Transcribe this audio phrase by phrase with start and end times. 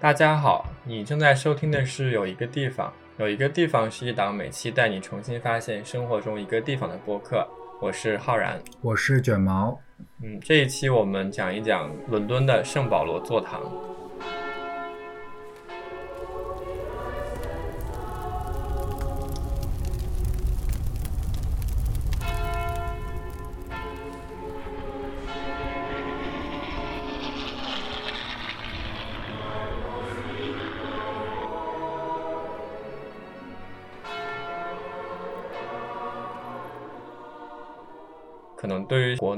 [0.00, 2.86] 大家好，你正在收听的是《有一个地方》，
[3.20, 7.44] 有一个地方是一档每期带你重新发现生活中一个地方的播客。
[7.80, 9.76] 我是浩然，我是卷毛。
[10.22, 13.60] 嗯，这一期我们讲一讲伦敦的圣保罗座堂。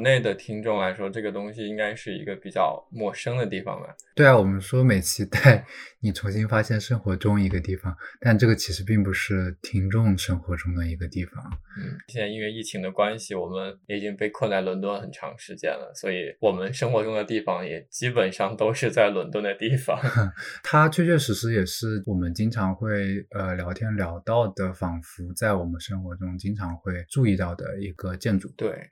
[0.00, 3.94] 内的听众来说，这个东西应该是一个比较陌生的地方吧。
[4.14, 5.64] 对啊，我们说每期带
[6.00, 11.42] 你重新发现生活中一个地方，但这个其实并不是听众生活中的一个地方。
[11.78, 19.98] 嗯，现在因为疫情的关系，我们已经被困在伦敦很长时间了，所以我们生活中的地方也基本上都是在伦敦的地方。
[20.62, 28.52] 它确确实实也是我们经常会呃聊天聊到的，仿佛在我们生活中经常会注意到的一个建筑。
[28.56, 28.88] 对。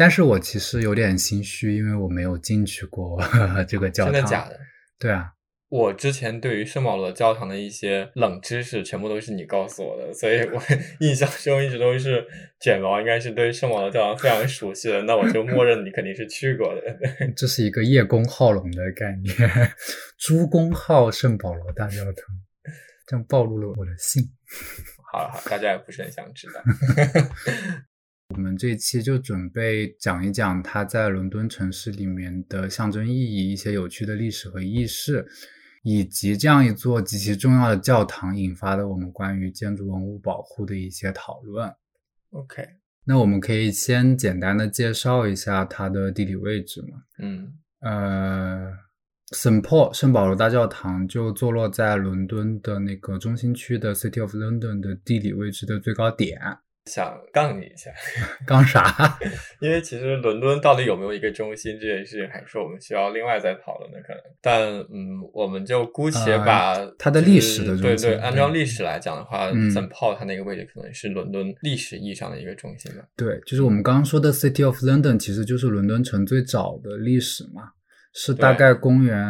[0.00, 3.20] 但是我其实有点心虚，因为我没有进去过
[3.68, 4.14] 这个教堂。
[4.14, 4.58] 真的假的？
[4.98, 5.30] 对啊，
[5.68, 10.62] 我之前对于圣保罗教堂的一些冷知识，全部都是你告诉我的，所以我
[11.06, 12.26] 印象中一直都是
[12.62, 16.80] 卷毛应该是对圣保罗教堂非常熟悉的，那我就默认你肯定是去过的。
[17.36, 19.34] 这是一个叶公好龙的概念，
[20.16, 22.14] 朱公好圣保罗大教堂，
[23.06, 24.22] 这样暴露了我的姓。
[25.12, 26.62] 好了好，大家也不是很想知道。
[28.30, 35.26] 我们这一期就准备讲一讲它在伦敦城市里面的象征意义，一些有趣的历史和轶事，
[35.82, 41.68] 以及这样一座极其重要的教堂引发的我们关于建筑文物保护的一些讨论。
[42.30, 42.64] OK，
[43.04, 47.02] 那我们可以先简单的介绍一下它的地理位置嘛？
[47.18, 48.72] 嗯，呃
[49.36, 56.40] 圣保圣保罗大教堂就坐落在伦敦的那个中心区的 City of London 的地理位置的最高点。
[56.86, 57.90] 想杠你一下，
[58.46, 59.18] 杠啥？
[59.60, 64.00] 因为其实伦敦到底有没有一个中心这件事情，还是我们需要另外再讨论的。
[64.00, 73.04] 可能，但嗯，我们就姑且把它的历史的对对，按照历史来讲的话，St Paul 它那个位置可能是伦敦历史意义上的一个中心吧。
[73.16, 77.72] 对，就是我们刚刚说的 City of London，其实就是伦敦城最早的历史嘛。
[78.12, 79.20] 是大概公元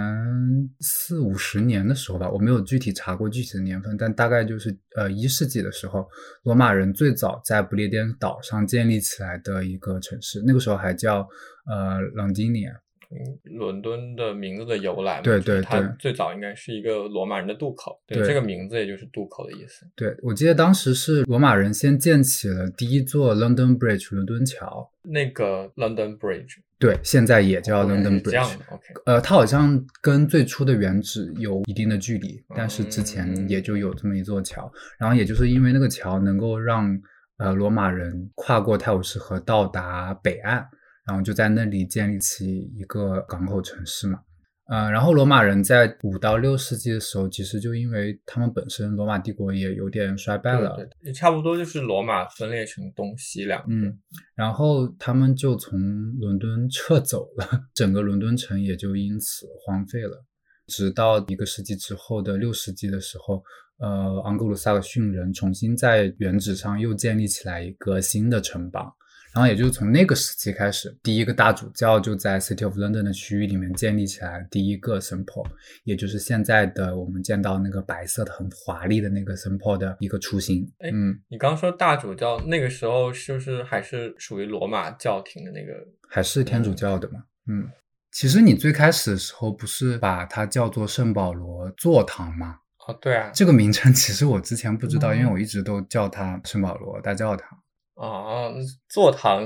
[0.80, 6.08] 四五十年的时候吧，我没有具体查过具体的年份，但大概就是呃一世纪的时候，
[6.44, 11.28] 罗马人最早在不列颠岛上建立起来的一个城市，那个时候还叫
[11.66, 12.72] 呃朗基尼亚。
[13.12, 19.84] 嗯，伦敦的名字的由来，对对对，它最早应该是一个罗马人的渡口，对这个名字也就是渡口的意思。
[19.96, 28.54] 对，我记得当时是罗马人先建起了第一座 London Bridge 伦敦桥，那个 London Bridge，对，现在也叫 London Bridge。
[28.68, 36.96] OK，呃，它好像跟最初的原址有一定的距离，但是之前也就有这么一座桥，然后也就是因为那个桥能够让
[37.38, 40.64] 呃罗马人跨过泰晤士河到达北岸。
[41.10, 44.20] 然后就在那里建立起一个港口城市嘛，
[44.68, 53.98] 呃，然后罗马人在五到六世纪的时候，其实就因为他们本身罗马帝国也有点衰败了，也差不多就是罗马分裂成东西两，嗯，
[54.36, 55.80] 然后他们就从
[56.20, 60.24] 伦敦撤走了，整个伦敦城也就因此荒废了，
[60.68, 63.42] 直到一个世纪之后的六世纪的时候，
[63.80, 68.94] 呃，昂格鲁萨克逊人重新在原址上又建立起来一个新的城邦。
[69.32, 75.46] 然后也就是从那个时期开始，第一个大主教就在 City of London 的区域里面建立起来第一个 St Paul，
[75.84, 80.68] 也就是现在的我们见到那个白色的很华丽的那个 St Paul 的一个雏形。
[80.80, 85.72] 嗯，你刚说大主教那个时候是不是还是属于罗马教廷的那个？
[86.08, 87.22] 还是天主教的嘛？
[87.46, 87.68] 嗯，
[88.10, 92.56] 其实你最开始的时候不是把它叫做圣保罗座堂吗？
[92.88, 97.56] 哦，对啊，这个名称其实我之前不知道，因为我一直都叫它圣保罗大教堂。
[98.00, 98.50] 啊，
[98.88, 99.44] 座堂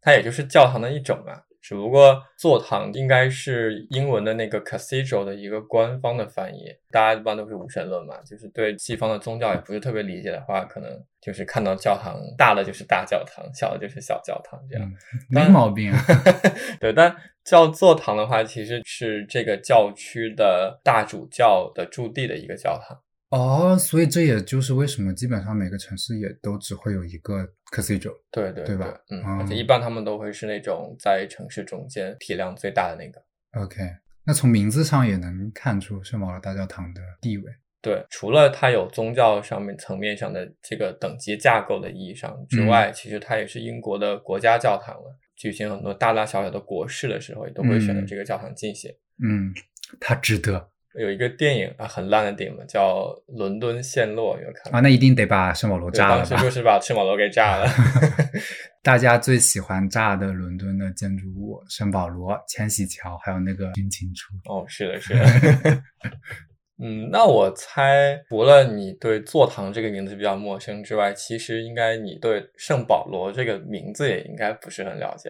[0.00, 6.66] 它也就是教堂的一种嘛，只不过座堂应该是英文的那个 cathedral 的一个官方的翻译。
[6.90, 10.88] 大家一般都是无神论嘛，就是对西方的宗教也不是特别理解的话，可能
[11.20, 14.88] 就是看到教堂大的就是大教堂，小的就是小教堂这样，
[15.28, 15.92] 没毛病。
[16.80, 17.14] 对，但
[17.44, 22.96] 叫座堂的话，其实是这个教区的大主教的驻地的一个教堂。
[23.30, 28.98] 哦，所以这也就是为什么基本上每个城市也都只会有一个 cathedral，对对对吧？
[29.10, 33.22] 嗯，而且一般他们都会是那种在城市中间体量最大的那个。
[33.60, 33.82] OK，
[34.24, 37.52] 那从名字上也能看出圣保罗大教堂的地位。
[37.82, 45.16] 对，除了它有宗教上面层面上的这个等级架构的意义上之外，其实它也是英国的国家教堂了。
[45.36, 48.90] 举行很多大大小小的国事的时候，也都会选择这个教堂进行。
[49.22, 49.54] 嗯，
[50.00, 50.70] 它值得。
[50.98, 53.04] 有一个电影啊，很烂的电影嘛，叫
[53.36, 56.28] 《伦敦陷落》，有看啊，那一定得把圣保罗炸了吧？
[56.30, 57.66] 当时就是把圣保罗给炸了。
[58.82, 64.34] 大家最喜欢炸的伦敦的建筑物，圣保罗、千禧桥，还有那个军情处。
[64.50, 65.82] 哦，是的，是的。
[66.80, 75.28] 嗯，那我猜，除了你对座堂这个名字比较陌生之外，其实应该你对圣保罗这个名字也应该不是很了解。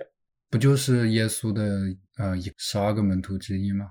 [0.51, 1.63] 不就是耶稣的
[2.19, 3.91] 呃十二个门徒之一吗？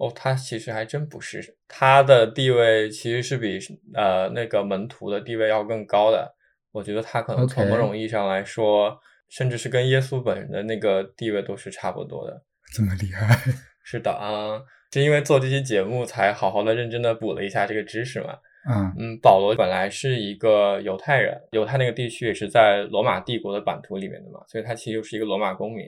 [0.00, 3.58] 哦，他其实还真不是，他的地位其实是比
[3.94, 6.34] 呃那个门徒的地位要更高的。
[6.72, 8.98] 我觉得他可能从某种意义上来说，
[9.28, 12.42] 甚至是跟耶稣本人的那个地位都是差不多的。
[12.72, 13.36] 这么厉害？
[13.84, 14.62] 是的啊。
[14.92, 18.38] 是因为做这期节目才好好的认真的补了一下这个知识嘛？
[18.68, 25.86] 嗯嗯，保罗本来是一个犹太人，犹太那个地区也是在罗马帝国的版图里面的嘛，所以他其实就是一个罗马公民。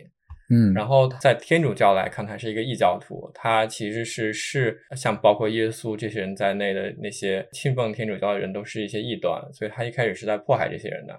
[0.52, 11.18] 嗯，然后在天主教来看，他是一个异教徒，他其实是是像包括耶稣这些人在内的那些信奉天主教的人都是一些异端，所以他一开始是在迫害这些人的。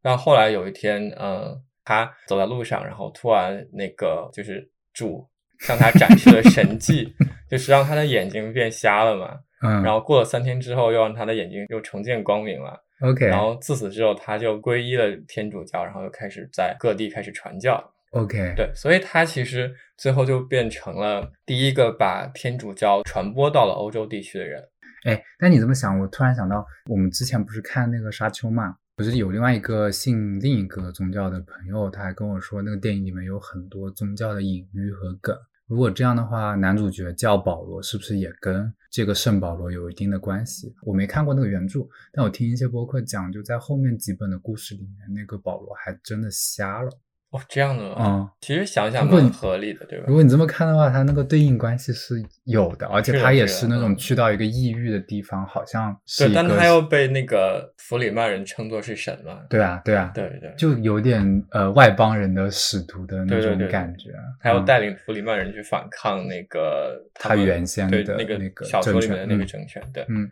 [0.00, 5.26] 但后来有一天，嗯，他走在路上，然后突然那个就是主。
[5.66, 7.14] 向他展示了神迹，
[7.46, 9.38] 就是让他的眼睛变瞎了嘛。
[9.62, 12.82] 嗯，然后过了三天之后，又让他的眼睛又重见光明了。
[13.02, 17.76] OK，然后自此之后，他就皈依了天主教，然后又开始在各地开始传教。
[18.10, 24.62] OK，对，所以他其实最后就变成了第一个把天主教传播到了欧洲地区的人。
[25.04, 28.76] 哎，那你这么想，我突然想到，我们之前不是看那个沙丘嘛？
[28.96, 35.34] 不是有另外一个信另一个宗教的朋友，他还跟我说，那个电影里面有很多宗教的隐喻和梗。
[35.66, 40.74] 如果这样的话，男主角叫保罗，是不是也跟这个圣保罗有一定的关系？
[40.82, 46.90] 我没看过那个原著，但我听一些播客讲，就在后面几本的故事里面，那个保罗还真的瞎了。
[47.30, 50.04] 哦，这样的嗯，其实想想蛮合理的，对吧？
[50.08, 59.42] 如果你这么看的话，它那个对应关系是有的，而且他也是那种去到一个异域的地方，好像是对，但他又被那个弗里曼人称作是神嘛？
[59.48, 64.10] 对啊，对啊，对对，就有点呃外邦人的使徒的那种感觉。
[64.40, 70.28] 他要带领弗里曼人去反抗那个他原先的那个小说里面的那个政权，对，嗯。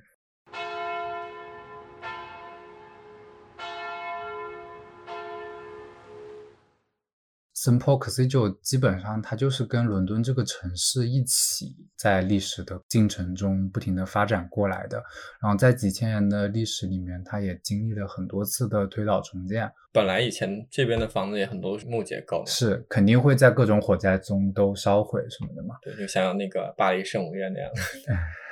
[7.61, 7.77] St.
[7.81, 15.03] Paul Cathedral 基本上它就是跟伦敦这个城市一起在历史的进程中不停的发展过来的，
[15.43, 19.69] 然后在几千年的历史里面，它也经历了很多次的推倒重建。
[19.93, 25.75] 本来以前这边的房子也很多木结构，是肯定会在各种火灾中都烧毁什么的嘛？
[25.83, 27.69] 对，就像那个巴黎圣母院那样。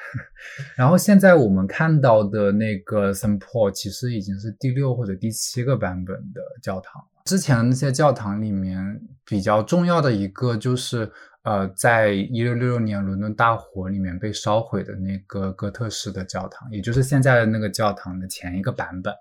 [0.76, 3.38] 然后现在我们看到的那个 St.
[3.38, 7.00] Paul 其实已经是第六或者第七个版本的教堂。
[7.26, 11.10] 之前的那些教堂里面比较重要的一个就是，
[11.42, 19.12] 呃，在一六六六年伦敦大火里面被烧毁的那个哥特式的教堂，也就是现在的那个教堂的前一个版本。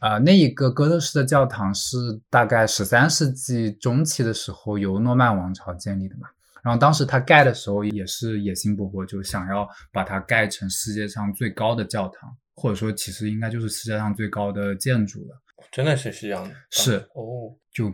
[0.00, 1.96] 呃，那一个哥特式的教堂是
[2.28, 6.28] 大概十三世纪中期的时候由诺曼王朝建立的嘛。
[6.60, 15.41] 然后当时他盖的时候也是野心勃勃，就想要把它盖成世界上最高的教堂，或者说其实应该就是世界上最高的建筑了。
[15.70, 17.92] 真的是这样的，是哦，就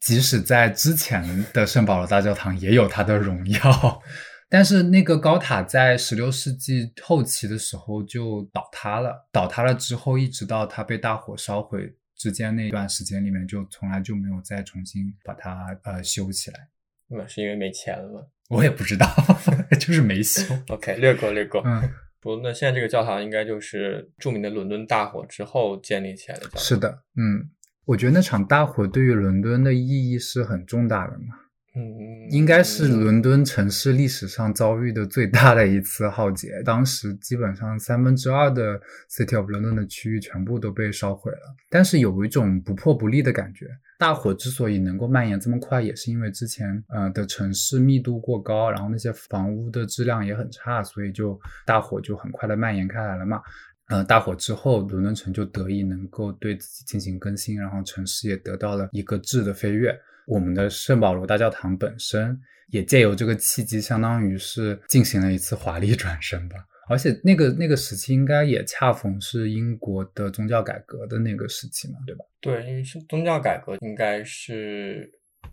[0.00, 4.02] 即使在之前的圣保罗大教堂也有它的荣耀，
[4.48, 9.28] 但是那个高塔在十六世纪后期的时候就倒塌了。
[9.32, 16.68] 倒塌了之后，一直到它被大火烧毁之间那段时间里面，就从来就没有再重新把它呃修起来。
[17.08, 18.20] 那是因为没钱了吗？
[18.48, 19.06] 我也不知道，
[19.78, 20.42] 就是没修。
[20.68, 21.62] OK，略过略过。
[21.64, 21.82] 嗯。
[22.20, 26.58] 不，那现在这个教堂应该就是著名的伦敦大火之后建立起来的教堂。
[26.58, 27.48] 是的，嗯，
[27.86, 31.36] 我觉得那场大火对于伦敦的意义是很重大的嘛。
[31.74, 36.60] 嗯，应该是伦敦城市历史上遭遇的最大的一次浩劫。
[36.64, 41.56] 当时基本上三分之二的 City of London 的区域全部都被烧毁了。
[41.68, 43.66] 但是有一种不破不立的感觉。
[44.00, 53.42] 大火之所以能够蔓延这么快，也是因为之前呃的城市密度过高，然后那些房屋的质量也很差，所以就大火就很快的蔓延开来了嘛。
[53.88, 59.94] 呃，大火之后，伦敦城就得以能够对自己进行更新，然后城市也得到了一个质的飞跃。
[60.26, 66.56] 我们的圣保罗大教堂本身也借由这个契机，相当于是进行了一次华丽转身吧。
[66.90, 72.24] 而且那个那个时期应该也恰逢是英国的宗教改革的那个时期嘛，对吧？
[72.40, 75.08] 对，因为是宗教改革应该是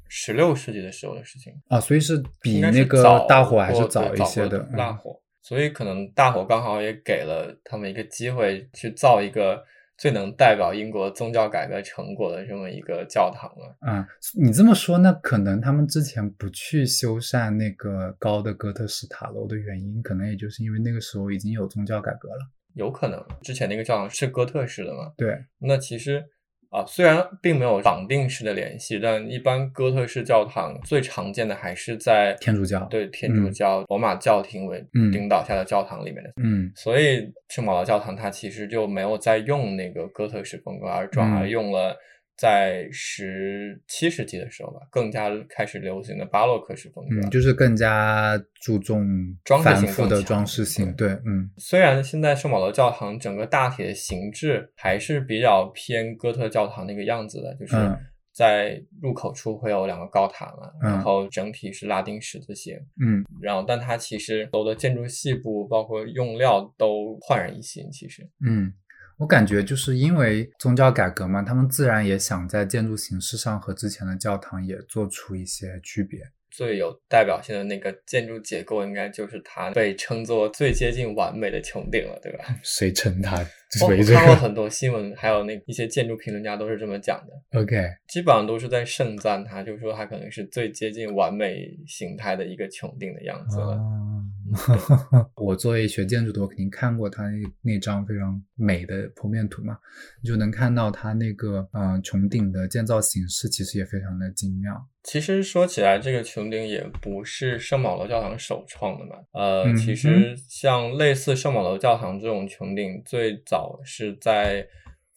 [0.07, 5.21] 十六世纪的时候的事情啊，所以是比那个大火还是早一些的大火。
[5.43, 9.63] 所以可能大火刚好也给了他们一个机会去造一个
[9.97, 13.75] 最能代表英国宗教改革成果的这么一个教堂了。
[13.87, 14.05] 嗯，
[14.39, 22.49] 你这么说，那可能他们之前不去修缮那个高的哥特式塔楼的原因，可能也就是因为那个时候已经有宗教改革了。
[22.75, 25.11] 有可能之前那个教堂是哥特式的嘛？
[25.17, 26.23] 对，那其实
[26.69, 36.33] 啊，虽然并没有绑定式的联系，但一般哥特式教堂最常见的还是在天主教对天主教罗马教廷为嗯领导下的教堂里面的。
[36.43, 41.95] 嗯所以圣保罗教堂它其实就没有再用那个哥特式风格，而转而嗯用了
[42.37, 47.27] 在十七世纪的时候吧，更加开始流行的巴洛克式风格。
[47.27, 50.93] 嗯，就是更加注重装饰性的装饰性。
[50.93, 57.97] 对，嗯虽然现在圣保罗教堂整个大体的形制还是比较偏哥特教堂那个样子的，就是嗯
[58.31, 68.29] 在入口处会有两个高塔嘛，嗯然后整体是拉丁十字形，嗯然后但它其实所有的建筑细部包括用料都焕然一新，其实。
[68.47, 68.71] 嗯，
[69.17, 76.19] 我感觉就是因为宗教改革嘛，他们自然也想在建筑形式上和之前的教堂也做出一些区别。
[76.49, 82.45] 最有代表性的那个建筑结构，应该就是它被称作最接近完美的穹顶了，对吧？
[82.63, 83.37] 谁称它
[83.81, 87.59] 我看过很多新闻，还有那一些建筑评论家都是这么讲的。
[87.59, 87.75] ？OK，
[88.07, 93.75] 基本上都是在盛赞它，就是说它可能是最接近完美形态的一个穹顶的样子了。
[93.75, 94.23] 哦，
[95.35, 99.77] 我作为学建筑的，我肯定看过他那那张非常美的剖面图嘛，
[100.21, 104.73] 你就能看到它那个呃穹顶的建造形式其实也非常的精妙。
[105.03, 109.15] 其实说起来，这个穹顶也不是圣保罗教堂首创的嘛。
[109.31, 114.67] 呃，嗯其实像类似圣保罗教堂这种穹顶，最早是在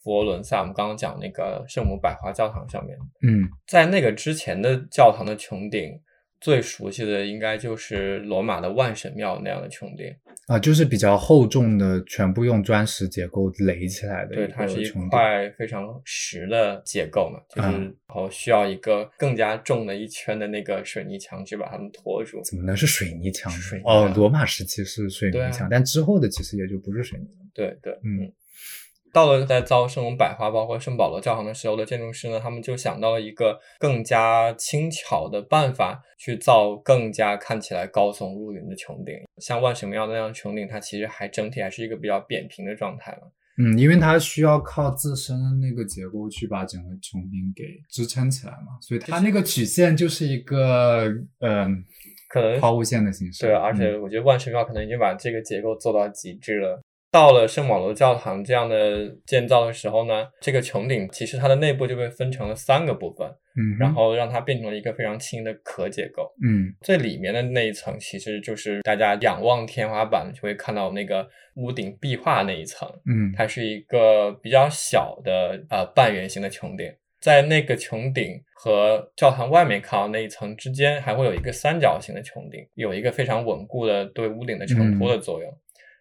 [0.03, 2.97] 佛罗伦萨，我们刚刚讲那个圣母百花教堂上面。
[3.21, 5.91] 嗯在那个之前的教堂的穹顶，
[6.41, 10.13] 最熟悉的应该就是罗马的万神庙那样的穹顶。
[10.47, 14.91] 啊，就是比较厚重的，全部用砖石结构垒起来的对，它是一。
[15.09, 22.41] 块非常实的结构嘛，就是啊然后需要一个更加重的一圈的那个水泥墙去把它们托住。
[22.43, 23.51] 怎么能是水泥墙？
[23.51, 27.45] 水泥哦啊，罗马时期是水泥墙，但之后的其实也就不是水泥了。
[27.53, 28.31] 对对，嗯
[29.13, 39.15] 到了在造圣母百花，包括圣保罗教堂的时候的建筑师呢，他们就想到了一个更加轻巧的办法，去造更加看起来高耸入云的穹顶。
[39.37, 43.27] 像万神庙那样穹顶，它其实还整体还是一个比较扁平的状态嘛。
[43.57, 51.03] 嗯，因为它需要靠自身的那个结构去把整个穹顶给支撑起来嘛，所以它那个曲线就是一个
[51.41, 51.83] 嗯
[52.29, 53.45] 可能抛物线的形式。
[53.45, 56.81] 对，而且嗯我觉得万神庙可能已经把这个结构做到极致了。
[57.11, 63.27] 到了圣保罗教堂这样的建造的时候呢，这个穹顶其实它的内部就被分成了三个部分，
[63.57, 66.31] 嗯，然后让它变成了一个非常轻的壳结构。
[66.41, 76.89] 嗯最里面的那一层其实就是大家仰望天花板就会看到那个屋顶壁画那一层，嗯它是一个比较小的呃半圆形的穹顶。
[77.19, 85.53] 在那个穹顶和教堂外面看到那一层之间，还会有一个三角形的穹顶，有一个非常稳固的对屋顶的承托的作用。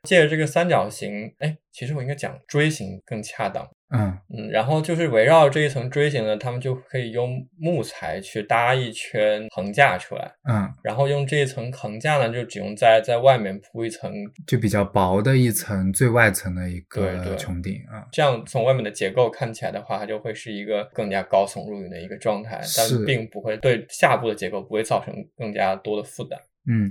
[0.02, 3.69] 借着这个三角形，哎，其实我应该讲锥形更恰当。
[3.92, 14.12] 嗯嗯，然后就是围绕这一层锥形呢，他们就可以用木材去搭一圈横架出来，嗯，然后用这一层横架呢，就只用在在外面铺一层，
[14.47, 18.07] 就比较薄的一层最外层的一个穹顶啊。
[18.12, 26.38] 这样从外面的结构看起来的话，它就会是一个更加高耸入云的一个状态，但并不会对下部的结构不会造成更加多的负担。
[26.69, 26.88] 嗯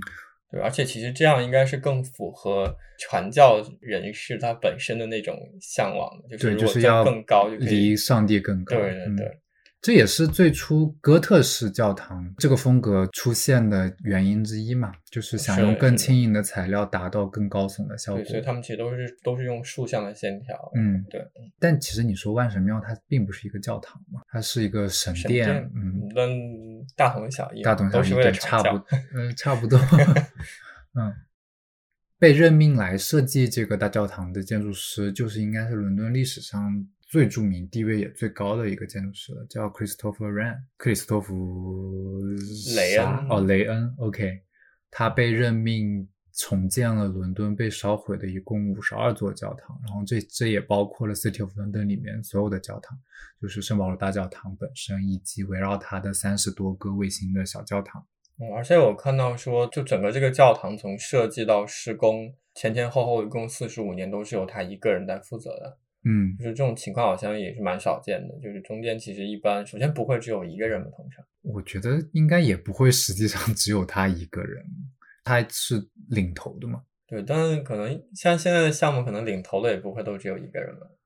[0.50, 8.76] 对，而且其实这样应该是更符合传教人士他本身的那种向往的，就是就是要更高离上帝更高。
[8.76, 9.38] 嗯对对对。
[9.82, 18.28] 这也是最初哥特式教堂这个风格出现的原因之一嘛，就是想用更轻盈的材料达到更高耸的效果对，。
[18.28, 20.54] 所以他们其实都是都是用竖向的线条。
[20.76, 21.24] 嗯，对。
[21.58, 26.30] 但其实你说万神庙它并不是一个教堂嘛，它是一个神殿，神殿，嗯，跟
[26.96, 29.78] 大同小异，大同小异，对，差不教。，呃，差不多，
[30.94, 31.14] 嗯。
[32.18, 42.22] 被任命来设计这个大教堂的建筑师，就是应该是伦敦历史上最著名、地位也最高的一个建筑师了，叫 Christopher Wren，克里斯托弗
[42.76, 44.42] 雷恩哦，雷恩，OK，
[44.90, 46.06] 他被任命
[46.40, 52.98] 重建了伦敦被烧毁的一共五十二座教堂，然后这这也包括了 City of London 里面所有的教堂，
[53.40, 58.06] 就是圣保罗大教堂本身，以及围绕它的三十多个卫星的小教堂。
[58.38, 65.78] 嗯，而且我看到说，就整个这个教堂从设计到施工前前后后一共四十五年，都是由他一个人在负责的。
[66.02, 71.22] 嗯就是这种情况好像也是蛮少见的，就是中间其实一般首先不会只有一个人嘛，通常。
[71.42, 74.64] 我觉得应该也不会，实际上只有他一个人，
[75.24, 76.82] 他是领头的嘛。
[77.06, 80.96] 对，但是可能像现在的项目，可能领头的也不会都只有一个人了。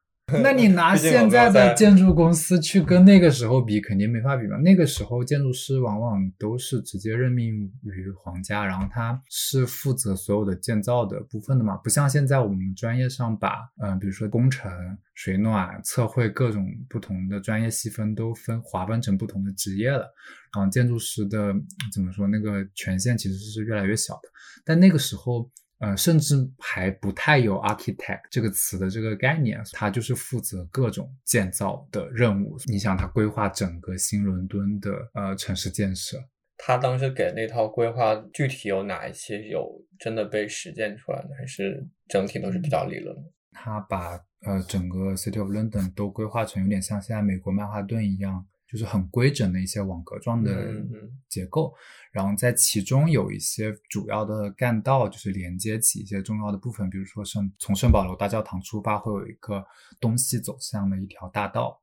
[0.42, 4.56] 那你拿现在的建筑公司去跟那个时候比，肯定没法比嘛。
[4.58, 14.70] 那个时候建筑师往往都是直接任命于皇家，然后他是负责所有的建造的部分的嘛，不像现在我们专业上把嗯、比如说工程、
[15.14, 20.06] 水暖、测绘各种不同的专业细分都分划分成不同的职业了。
[20.54, 21.54] 然后建筑师的
[21.92, 24.28] 怎么说那个权限其实是越来越小的，
[24.64, 25.50] 但那个时候。
[25.84, 32.56] 呃，甚至还不太有 architect 这个词的这个概念，他就是负责各种建造的任务。
[32.64, 36.16] 你想，他规划整个新伦敦的呃城市建设，
[36.56, 43.22] 他当时给那套规划具体有哪一些有真的被实践出来的，还是整体都是比较理论的？
[43.52, 51.72] 他把呃整个 City of London 都规划成有点像现在美国曼哈顿一样，就是很规整的一些网格状的嗯嗯结构，
[52.10, 59.64] 然后在其中有一些主要的干道，就是连接起一些重要的部分，比如说圣从圣保罗大教堂出发，会有一个
[60.00, 61.80] 东西走向的一条大道，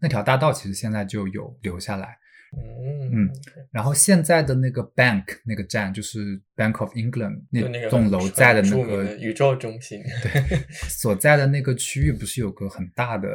[0.00, 2.16] 那条大道其实现在就有留下来。
[2.56, 3.30] 嗯嗯
[3.70, 13.28] 然后现在的那个 Bank 那个站，就是 Bank of England 那栋楼在的那个宇宙中心，对所在的那个区域，不是有个很大的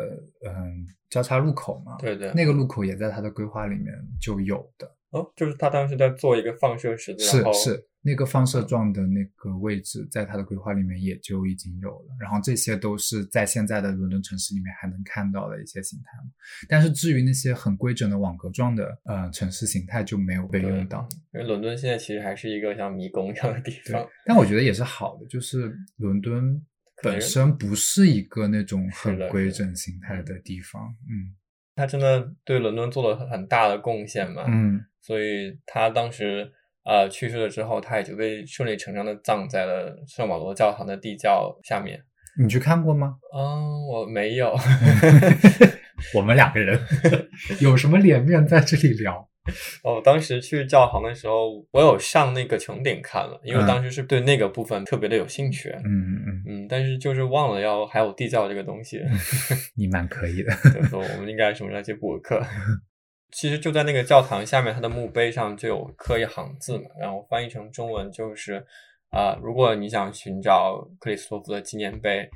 [0.45, 1.97] 嗯交叉路口吗？
[1.99, 4.89] 对对，那个路口也在它的规划里面就有的。
[5.13, 12.17] 哦，就是他当时在做一个放射十字，是是，那个放射状的那个位置，在他的规划里面也就已经有了。
[12.19, 16.31] 然后这些都是在现在的伦敦城市里面还能看到的一些形态嘛。
[16.67, 21.07] 但是至于那些很规整的网格状的呃城市形态就没有被用到。
[21.31, 26.59] 因为伦敦现在其实还是一个像迷宫一样的地方，，但我觉得也是好的，就是伦敦
[27.03, 30.81] 本身不是一个那种很规整形态的地方。
[31.07, 31.35] 嗯
[31.75, 36.51] 他真的对伦敦做了很大的贡献嘛，嗯，所以他当时
[36.85, 42.03] 呃去世了之后，他也就被顺理成章的葬在了圣保罗教堂的地窖下面。
[42.39, 43.15] 你去看过吗？
[43.35, 44.53] 嗯，我没有，
[46.15, 46.79] 我们两个人
[47.61, 49.29] 有什么脸面在这里聊？
[49.83, 55.69] 哦，当时去教堂的时候，我有上那个穹顶看了，因为当时是对那个部分特别的有兴趣。
[55.83, 59.01] 嗯嗯，嗯，但是就是忘了要还有地窖这个东西，
[59.75, 60.53] 你蛮可以的。
[60.71, 62.41] 对，说我们应该什么时候去补课。
[63.31, 68.63] 其实就在那个教堂下面，它的墓碑上就有刻一行字嘛，然后翻译成中文就是
[69.09, 72.27] 啊、如果你想寻找克里斯托弗的纪念碑，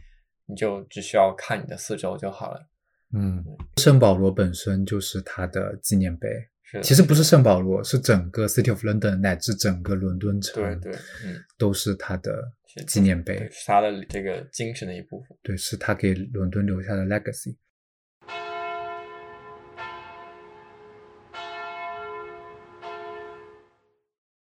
[0.46, 2.68] 你就只需要看你的四周就好了。
[3.16, 3.44] 嗯，
[3.78, 6.28] 圣保罗本身就是他的纪念碑。
[6.70, 12.52] 是，其实不是圣保罗，是整个 City of London 乃至整个伦敦城，对对，嗯，都是他的
[12.86, 15.38] 纪念碑他的这个精神的一部分。
[15.42, 17.56] 对，是他给伦敦留下的 legacy。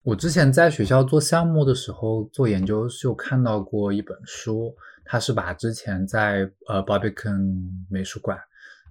[0.04, 7.56] 我之前在学校做项目的时候做研究，是有看到过一本书，它是把之前在呃 Barbican
[7.88, 8.38] 美术馆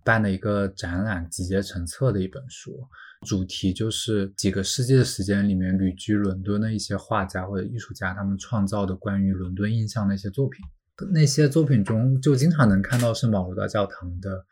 [0.05, 2.87] 办的一个展览集结成册的一本书，
[3.27, 10.65] 主题就是几个世纪的时间里面旅居伦敦的一些画家或者艺术家他们创造的关于伦敦印象的一些作品。
[11.13, 14.45] 那些作品中就经常能看到圣保罗大教堂的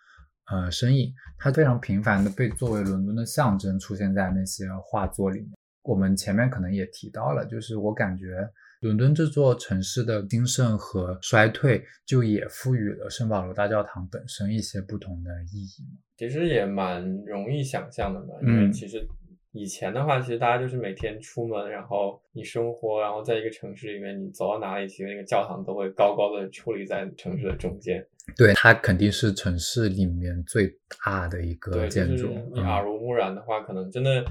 [0.50, 5.50] 呃身影，它非常频繁的被作为伦敦的象征出现在那些画作里面。
[5.82, 8.48] 我们前面可能也提到了，就是我感觉
[8.80, 15.84] 伦敦这座城市的兴盛和衰退，就也赋予了圣保罗大教堂本身一些不同的意义。
[16.16, 19.04] 其实也蛮容易想象的嘛，因为嗯其实
[19.52, 28.06] 以前的话，其实大家就是每天出门，然后你生活，然后在一个城市里面，你走到哪里，其实那个教堂都会高高的矗立在城市的中间。
[28.36, 30.72] 对，它肯定是城市里面最
[31.04, 32.28] 大的一个对，就是建筑。
[32.54, 34.24] 你耳濡目染的话，可能真的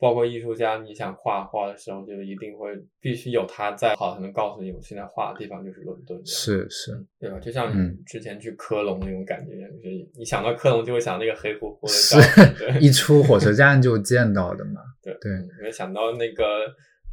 [0.00, 6.20] 包括艺术家，你想画画的时候，就一定会必须有他在，好才能告诉你，我现在画的地方就是伦敦。
[6.24, 7.38] 是是，对吧？
[7.40, 12.16] 就像嗯你之前去科隆那种感觉，就是你想到科隆就会想那个黑乎乎的是
[12.80, 14.80] 一出火车站就见到的嘛。
[15.02, 16.44] 对对嗯你会想到那个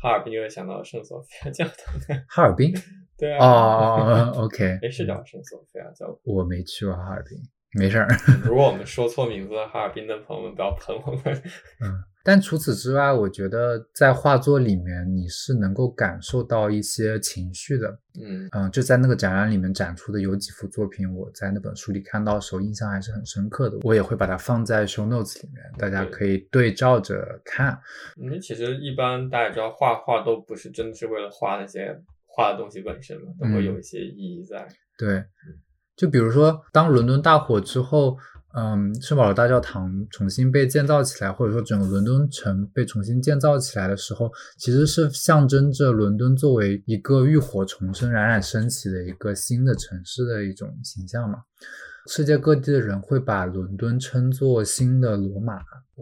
[0.01, 2.23] 哈尔滨，就会想到圣索菲亚教堂。
[2.27, 2.73] 哈尔滨
[3.17, 6.15] 对哦啊，哦哦，OK，哎， 是叫圣索菲亚教堂。
[6.23, 7.38] 我没去过哈尔滨，
[7.77, 8.08] 没事儿。
[8.45, 11.21] 如果我们 说错名字，哈尔滨的朋友们不要喷我们。
[11.82, 17.89] 嗯，但除此之外，我觉得在画作里面你是能够感受到一些情绪的。
[18.21, 23.79] 嗯嗯，就在那个展览里面展出的有几幅作品，我在那本书里看到的时候印象还是很深刻的。
[23.81, 27.75] 我也会把它放在 show notes 里面，大家可以对照着看。
[28.15, 34.67] 因为其实一般大家知道，画画都不是真的是为了画那些画的东西本身嘛，都会有一些意义在。
[34.99, 35.23] 对，
[35.95, 38.15] 就比如说，当伦敦大火之后，
[38.53, 51.39] 嗯，圣保罗大教堂重新被建造起来，或者说整个伦敦城被重新建造起来的时候，其实是象征着伦敦作为一个浴火重生、冉冉升起的一个新的城市的一种形象嘛。
[52.07, 55.57] 世界各地的人会把伦敦称作新的罗马。
[55.95, 56.01] 哦，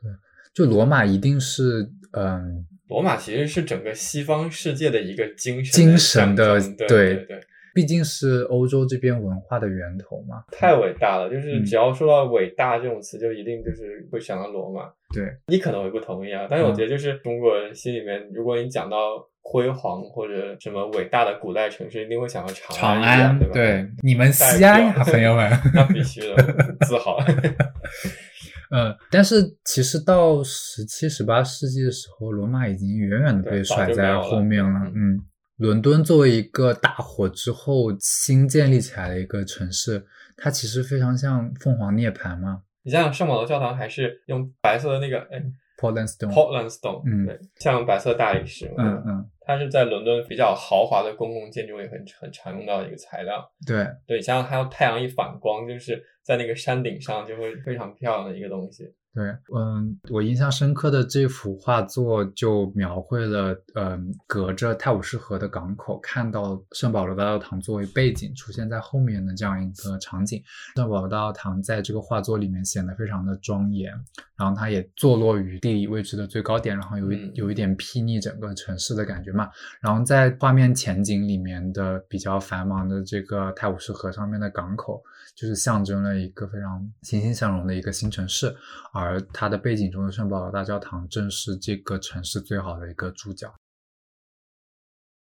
[0.00, 0.10] 对
[0.54, 7.40] 就罗马一定是嗯，罗马其实是整个西方世界的一个精神精神的对对对对，
[7.74, 10.42] 毕竟是欧洲这边文化的源头嘛。
[10.52, 11.30] 太伟大了！
[11.30, 14.90] 就是嗯只要说到伟大这种词，就一定就是会想到罗马。
[15.14, 18.96] 对，你可能会不同意啊，但是我嗯觉得就是中国人心里面，如果你讲到
[19.42, 23.54] 辉煌或者什么伟大的古代城市，一定会想到长长安长，安对吧？
[23.54, 25.50] 对，你们西安呀，朋友们。
[25.74, 26.36] 那必须的，
[26.86, 27.18] 自豪。
[28.70, 34.80] 嗯，但是其实到十七、十八世纪的时候，罗马已经远远的被甩在后面了。
[34.94, 35.20] 嗯嗯，
[35.56, 40.04] 伦敦作为一个大火之后新建立起来的一个城市，
[40.36, 45.40] 它其实非常像凤凰涅槃嘛你想想，圣保罗教堂还是用白色的那个哎
[45.78, 46.32] ，Portland Stone。
[46.32, 53.48] Portland Stone，嗯对，像白色大理石嘛，嗯嗯，它是在伦敦比较豪华的公共建筑里很很常用到的一个材料。
[53.64, 58.92] 对，对，你想想，它要太阳一反光，就是在那个山顶上就会非常漂亮的一个东西。
[59.14, 70.42] 对，嗯，我印象深刻的这幅画作就描绘了，嗯，隔着泰晤士河的港口，看到圣保罗大教堂作为背景出现在后面的这样一个场景。
[70.76, 73.92] 圣保罗大教堂在这个画作里面显得非常的庄严，
[74.34, 79.50] 然后它也坐落于地理位置的最高点，然后有一嗯有一点睥睨整个城市的感觉嘛。
[79.82, 85.02] 然后在画面前景里面的比较繁忙的这个泰晤士河上面的港口，
[85.36, 88.54] 就是象征了一个非常欣欣向荣的一个新城市，
[89.02, 93.52] 而它的背景中的圣保罗大教堂正是这个城市最好的一个主角。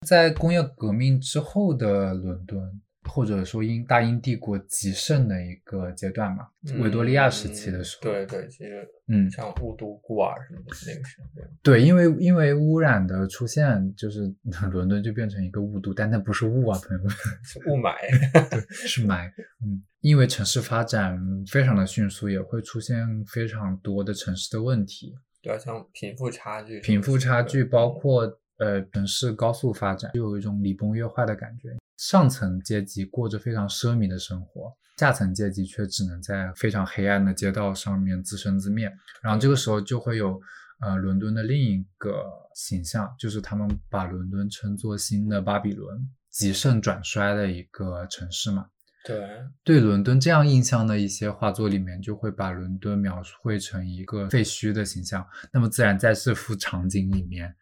[0.07, 6.47] 在工业革命之后的伦敦，或者说英大英帝国极盛的一个阶段嘛，
[6.81, 14.33] 维多利亚时期的时候，嗯对对，其实嗯像雾都孤儿什么的那个时候，对对，因为因为污染的出现，就是
[14.71, 17.13] 伦敦就变成一个雾都，但那不是雾啊，朋友们，
[17.45, 17.95] 是雾霾。
[18.71, 19.29] 是霾。
[19.65, 28.23] 嗯，因为城市发展非常的迅速，也会出现非常多的城市的问题，对啊，像贫富差距贫富差距，包括
[28.59, 31.77] 呃城市高速发展，就有一种礼崩乐坏的感觉。
[32.03, 38.93] 上层阶级过着非常奢靡的生活，下层阶级却只能在非常黑暗的街道上面自生自灭。
[39.23, 40.41] 然后这个时候就会有
[40.81, 42.25] 呃伦敦的另一个
[42.57, 45.97] 形象，就是他们把伦敦称作新的巴比伦，
[46.29, 48.67] 极盛转衰的一个城市嘛。
[49.05, 49.25] 对
[49.63, 55.25] 对伦敦这样印象的一些画作里面，就会把伦敦描绘成一个废墟的形象。
[55.53, 57.55] 那么自然在这幅场景里面，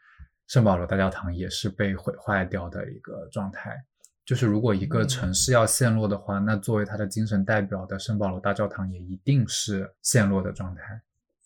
[0.47, 3.77] 圣保罗大教堂也是被毁坏掉的一个状态。
[4.31, 10.83] 就是如果一个城市要陷落的话，那作为它的精神代表的圣保罗大教堂也一定是陷落的状态。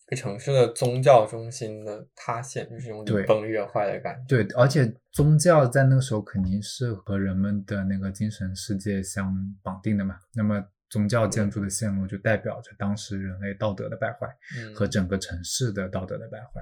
[0.06, 4.44] 一个城市的宗教中心的塌陷，就是那种崩越坏的感觉。
[4.44, 10.18] 对，而且宗教在那个时候肯定是和人们的那个精神世界相绑定的嘛。
[10.34, 14.28] 那么宗教建筑的陷落，就代表着当时人类道德的败坏。
[14.58, 16.60] 嗯，和整个城市的道德的败坏。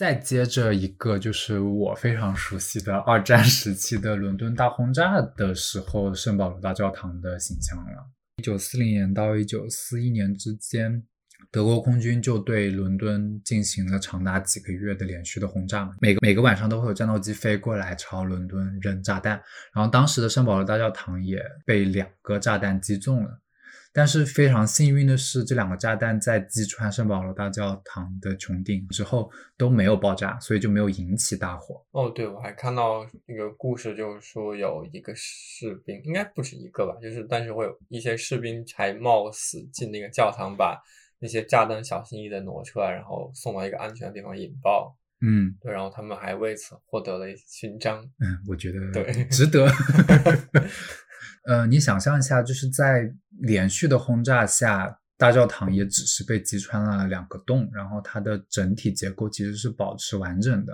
[0.00, 8.08] 再接着一个就是我非常熟悉的二战时期的伦敦大轰炸的时候，圣保罗大教堂的形象了。
[8.38, 11.02] 一九四零年到一九四一年之间，
[11.50, 19.32] 德国空军就对伦敦进行了长达几个月的连续的轰炸，每个每个晚上都会有战斗机飞过来朝伦敦扔炸弹，
[19.74, 23.38] 然后当时的圣保罗大教堂也被两个炸弹击中了。
[23.92, 31.84] 但是非常幸运的是，这两个炸弹在击穿圣保罗大教堂的穹顶之后都没有爆炸，所以就没有引起大火。
[31.90, 40.80] 哦，对，我还看到那个故事，就是说有一个士兵，应该不止一个吧，就是但是会有一些士兵还冒死进那个教堂，把
[41.18, 44.96] 那些炸弹小心翼翼的挪出来，然后送到一个安全的地方引爆。
[45.22, 48.02] 嗯对，然后他们还为此获得了勋章。
[48.20, 49.66] 嗯，我觉得对值得。
[51.50, 60.72] 呃，你想象一下，就是在连续的轰炸下，大教堂也只是被击穿了两个洞，然后它的整体结构其实是保持完整的。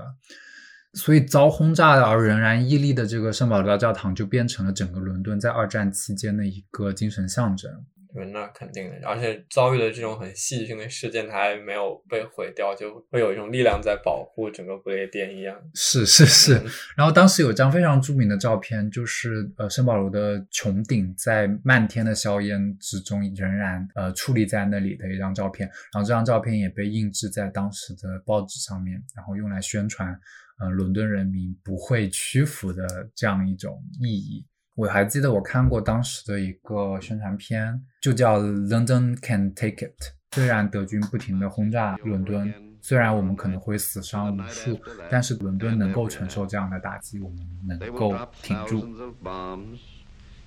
[0.93, 7.73] 所以遭轰炸而仍然屹立的这个圣保罗大教堂，就变成了整个伦敦在二战期间的一个精神象征。
[8.17, 15.55] 对，那肯定的，而且遭遇了这种很戏剧性的事件，它还没有被毁掉，就会有一种力量在保护整个不列颠一样。
[15.75, 16.65] 是是是，嗯
[16.97, 30.19] 然后当时有张非常著名的照片，就是呃圣保罗的穹顶在漫天的硝烟之中仍然呃矗立在那里的一张照片，然后这张照片也被印制在当时的报纸上面，然后用来宣传
[30.59, 34.47] 呃伦敦人民不会屈服的这样一种意义。
[34.77, 40.13] 我还记得我看过当时的一个宣传片，就叫 London Can Take It。
[40.33, 44.79] 虽然德军不停地轰炸伦敦，虽然我们可能会死伤无数，
[45.11, 48.87] 但是伦敦能够承受这样的打击，我们能够挺住。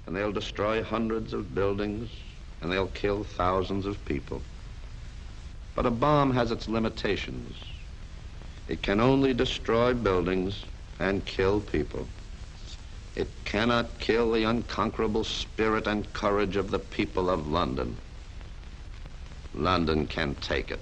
[0.06, 2.10] and they'll destroy hundreds of buildings
[2.62, 4.42] and they'll kill thousands of people.
[5.76, 7.56] But a bomb has its limitations.
[8.68, 10.66] It can only destroy buildings
[11.00, 12.06] and kill people.
[13.17, 17.97] It cannot kill the unconquerable spirit and courage of the people of London.
[19.55, 20.81] London can take it.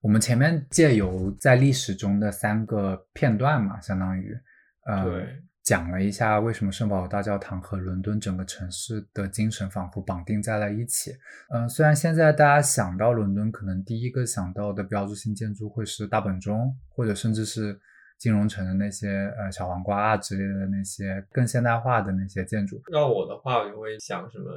[0.00, 4.38] 我们前面借由在历史中的三个片段嘛，相当于，
[4.84, 11.11] 呃，对 讲了一下为什么圣保罗大教堂和伦敦整个城市的精神仿佛绑定在了一起。
[11.53, 17.79] 嗯、虽然现在大家想到伦敦，可能第一个想到的标志性建筑会是大本钟，或者甚至是
[18.17, 22.81] 金融城的那些呃小黄瓜啊之类的那些更现代化的那些建筑。
[22.91, 24.51] 要我的话，我就会想什么，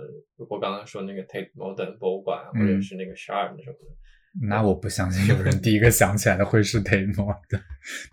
[0.48, 3.96] 我刚刚说那个 Tate Modern 博物馆，或者嗯是那个 Shard 什么的。
[4.42, 7.60] 那我不相信有人第一个想起来的会是 Tate Modern，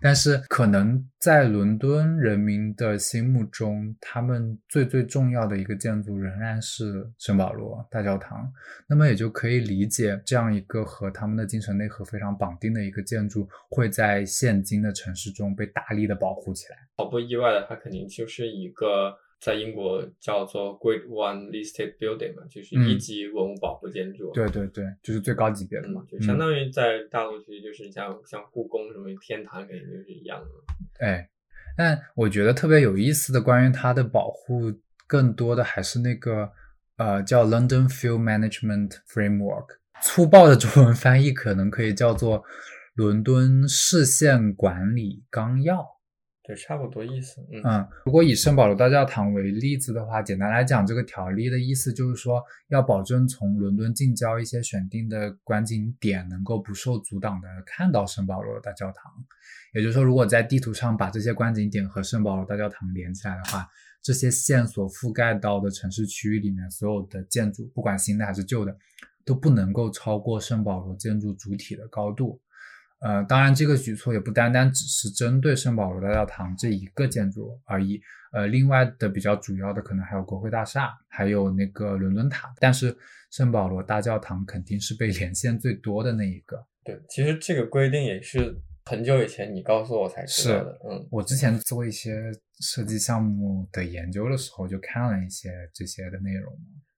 [0.00, 8.50] 但是可能在伦敦人民的心目中，他们最最重要的一个建筑仍然是圣保罗大教堂。
[8.88, 16.76] 那么也就可以理解，这样一个和他们的精神内核非常绑定的一个建筑，会在现今的城市中被大力的保护起来。
[16.96, 24.32] 毫不意外的，它肯定就是一个在英国叫做 Grade One Listed Building 嘛，就是一嗯级文物保护建筑。
[24.32, 31.06] 对对对，就是最高级别的嘛嗯，，就相当于在大陆区，就是像像故宫什么天坛，肯定就是一样的。
[31.06, 31.28] 哎，
[31.76, 34.72] 但我觉得特别有意思的，关于它的保护，
[35.06, 36.50] 更多的还是那个
[36.96, 39.66] 呃叫 London Field Management Framework，
[40.00, 42.42] 粗暴的中文翻译可能可以叫做
[42.94, 45.93] 伦敦市县管理纲要。
[46.46, 47.40] 对，差不多意思。
[47.64, 59.10] 嗯，如果以圣保罗大教堂为例子的话，简单来讲，这个条例的意思就是说，要保证从伦敦近郊一些选定的观景点能够不受阻挡的看到圣保罗大教堂。
[59.72, 63.66] 也就是说，如果在地图上把这些观景点和圣保罗大教堂连起来的话，
[64.02, 68.76] 这些线所覆盖到的城市区域里面所有的建筑，不管新的还是旧的，
[69.24, 72.38] 都不能够超过圣保罗建筑主体的高度。
[73.04, 78.00] 呃，当然，这个举措也不单单只是针对圣保罗大教堂这一个建筑而已。
[78.32, 82.50] 呃，另外的比较主要的可能还有国会大厦，还有那个伦敦塔。
[82.58, 82.96] 但是
[83.30, 86.66] 圣保罗大教堂肯定是被连线最多的那一个。
[86.82, 90.80] 对，其实这个规定也是很久以前你告诉我才知道的。
[90.88, 96.50] 嗯，我之前做一些设计项目的研究的时候，就看了一些这些的内容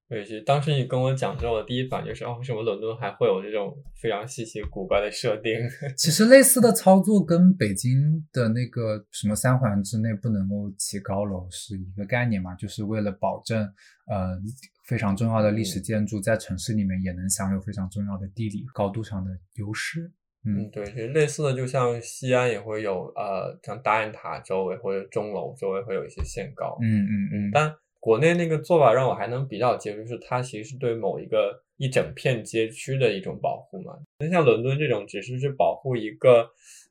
[0.08, 0.16] 嘛。
[0.16, 5.52] 对，其实当时你跟我讲之后，我第一反应就是，哦，为什么伦敦还会有这种非常稀奇古怪的设定？
[5.98, 13.62] 其实类似的操作跟北京的那个什么三环之内不能够起高楼是一个概念嘛，就是为了保证
[14.06, 14.38] 呃
[14.84, 20.12] 非常重要的历史建筑在城市里面也能享有非常重要的地理高度上的优势。
[20.44, 26.78] 嗯，嗯，对，其实类似的，就像西安也会有，呃，像大雁塔周围或者钟楼周围会有一些限高。
[26.80, 27.74] 嗯嗯嗯，但
[28.06, 33.94] 国内那个做法让我还能比较接受，就是它其实是对某一个一整片街区的一种保护嘛。
[34.20, 36.48] 那像伦敦这种，只是去保护一个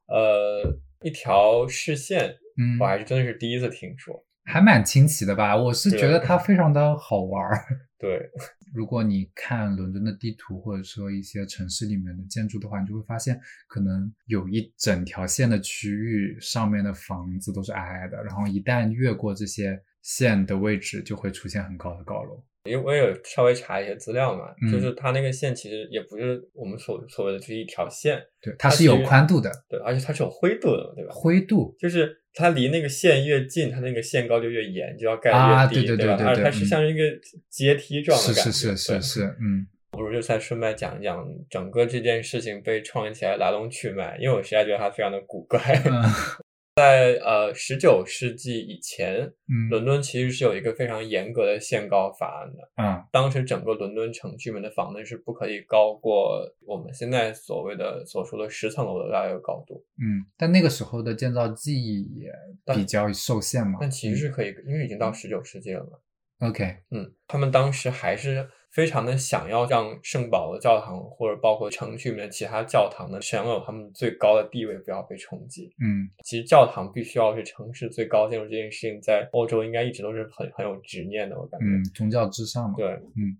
[0.08, 4.22] 呃一条视线，嗯我还是真的是第一次听说。
[4.44, 5.56] 还蛮清奇的吧？
[5.56, 7.64] 我是觉得它非常的好玩儿。
[7.98, 8.30] 对，
[8.76, 22.44] 如果你看伦敦的地图，或者说一些城市里面的建筑的话，你就会发现，可能有一整条线的区域上面的房子都是矮矮的，然后一旦越过这些线的位置，就会出现很高的高楼。
[22.66, 31.12] 因为我也有稍微查一些资料嘛，嗯就是它那个线其实也不是我们所所谓的就是一条线，对，它是有宽度的，对，而且它是有灰度的，对吧？
[31.14, 31.76] 灰度。
[31.80, 35.98] 就是它离那个线越近，它那个线高就越严，就要盖啊得越低，吧？
[35.98, 37.04] 对对对对对而它是嗯像一个
[37.50, 45.60] 阶梯状的是感觉，是是是 嗯不如就再顺便讲一讲整个这件事情被创立起来来龙去脉，因为我实在觉得它非常的古怪。
[45.86, 46.04] 嗯
[46.76, 52.70] 在呃十九世纪以前，嗯伦敦其实是有一个非常严格的限高法案的。
[52.76, 62.30] 嗯当时整个伦敦城区里面的房子是不可以高过我们现在所谓的所说的十层楼的大概的高度，嗯，但那个时候的建造技艺也
[62.76, 63.78] 比较受限嘛。
[63.80, 65.92] 但其实是可以，因为已经到十九世纪了嘛。
[65.94, 75.74] 嗯 OK，嗯，他们当时还是非常的想要让圣保罗教堂或者包括城区里面其他教堂呢，享有他们最高的地位，不要被冲击。
[75.82, 81.66] 嗯其实教堂必须要是城市最高建筑这件事情，在欧洲应该一直都是很很有执念的，我感觉。
[81.66, 82.76] 嗯，宗教至上嘛。
[82.76, 83.38] 对，嗯，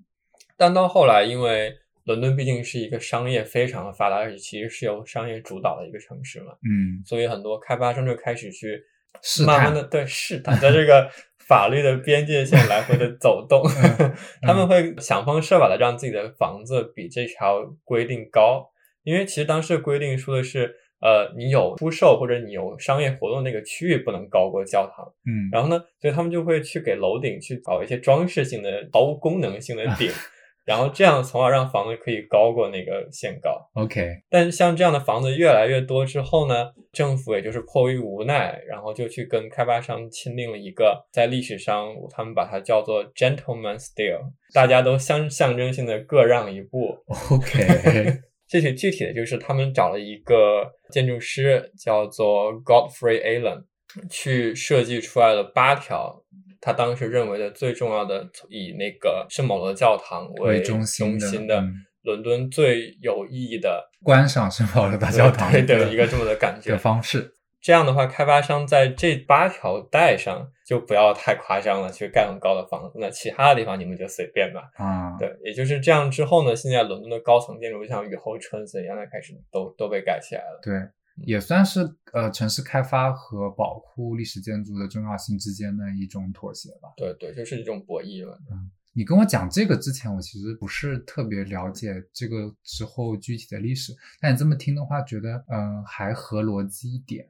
[0.56, 8.82] 但到后来，因为伦敦毕竟是一个商业非常的发达，而且其实是由商业主导的一个城市嘛，嗯，所以很多开发商就开始去
[9.22, 11.12] 试慢慢探的对试探，在这个
[11.48, 13.62] 法律的边界线来回的走动，
[14.02, 18.70] 嗯 他们会想方设法的让自己的房子比这条规定高，
[19.04, 30.10] 因为其实当时的规定说的是，呃，你有出售或者你有商业活动那个区域不能高过教堂，嗯，然后呢，所以他们就会去给楼顶去搞一些装饰性的、毫无功能性的顶，
[30.66, 33.70] 然后这样从而让房子可以高过那个限高。
[33.76, 44.20] OK，但是像这样的房子越来越多之后呢，政府也就是迫于无奈，然后就去跟开发商签订了一个，在历史上他们把它叫做 gentleman's deal，
[44.54, 46.98] 大家都相象征性的各让一步。
[47.32, 53.66] OK， 这些具体的就是他们找了一个建筑师叫做 Godfrey Allen，
[54.10, 56.24] 去设计出来了八条。
[56.66, 61.16] 他当时认为的最重要的，以那个圣保罗教堂为为中心
[61.48, 61.64] 的
[62.02, 66.78] 伦敦最有意义的观赏圣保罗大教堂对对的一个这么的感觉的。
[66.80, 67.34] 方式。
[67.62, 73.00] 这样的话，开发商在这八条带上就不要太夸张了，去盖很高的房子。
[73.00, 74.62] 那其他的地方你们就随便吧。
[74.76, 80.60] 啊，对，也就是这样之后呢，现在伦敦的高层建筑像雨后春笋一样的开始都都被盖起来了。
[80.62, 80.74] 对，
[81.18, 86.94] 也算是呃城市开发和保护历史建筑的重要性之间的一种妥协吧。
[86.98, 88.40] 对对，就是一种博弈了。
[88.52, 97.28] 嗯你跟我讲这个之前，我其实不是特别了解这个之后具体的历史，但你这么听的话，觉得嗯、呃还合逻辑一点。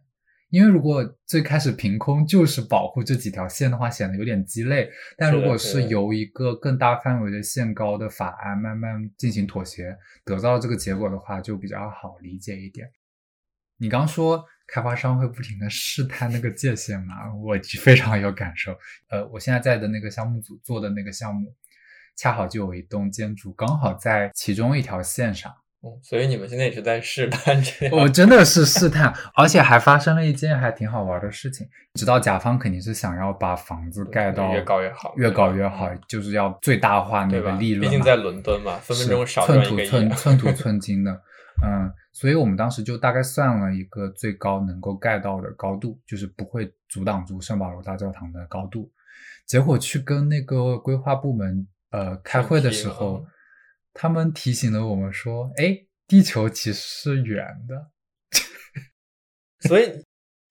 [0.51, 4.87] 因为如果最开始凭空就是保护这几条线的话，显得有点鸡肋。
[5.17, 12.87] 但如果是由一个更大范围的限高的法案慢慢进行妥协，得到这个结果的话，就比较好理解一点。
[13.77, 18.75] 你刚说开发商会不停的试探那个界限嘛，我非常有感受。
[19.09, 21.53] 呃，我现在在的那个项目组做的那个项目，
[22.15, 25.53] 恰好就有一栋建筑刚好在其中一条线上。
[25.83, 27.95] 嗯，所以你们现在也是在试探这样。
[27.95, 31.67] 我 真的是试探，而且还发生了一件还挺好玩的事情。
[31.93, 37.39] 知道甲方肯定是想要把房子盖到越高越好越高越好，就是要最大化那？
[37.39, 37.81] 个利润。
[37.81, 40.15] 毕竟在伦敦嘛，分分钟少寸赚一个亿土寸啊。
[40.17, 41.21] 寸土寸金的，
[41.63, 48.91] 嗯，所以我们当时就大概算了一个最高能够盖到的高度，就是不会阻挡住圣保罗大教堂的高度。
[49.45, 53.25] 结果去跟那个规划部门呃开会的时候，
[53.93, 57.91] 他们提醒了我们说，哎，地球其实是圆的。
[59.61, 60.03] 所以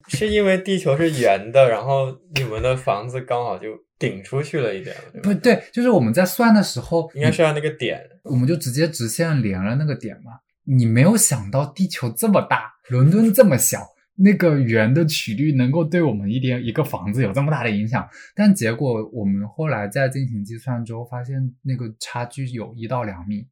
[0.08, 8.00] 是因为地球是圆的，然后你们的房子刚好就顶出去了一点不对，就是我们在算的时候，应该是按那个点。
[8.22, 10.32] 我们就直接直线连了那个点嘛。
[10.64, 18.08] 你没有想到地球这么大，伦敦这么小，那个圆的曲率能够对我们一点一个房子有这么大的影响。
[18.34, 23.46] 但结果我们后来在进行计算之后，发现那个差距有一到两米。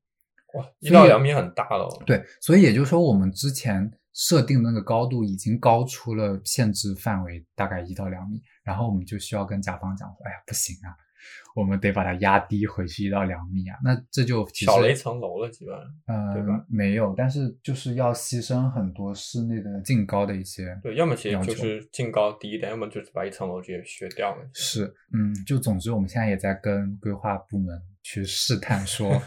[0.55, 2.03] 哇，一到两米很大了哦。
[2.05, 8.41] 对，所以也就是说，我们之前设定的那个高度已经高出了限制范围，大概一到两米。
[8.63, 10.93] 然后我们就需要跟甲方讲说，哎呀，不行啊，
[11.55, 13.79] 我们得把它压低回去一到两米啊。
[13.85, 15.85] 那这就其实少了一层楼了，基本上。
[16.07, 20.79] 呃，对吧没有，但是就是要牺牲很多室内的净高的一些。
[20.83, 24.49] 对，要么其实就是净高低一点，要么就是把一层楼直接削掉了。
[24.55, 29.21] 是，嗯，就总之我们现在也在跟规划部门去试探 说，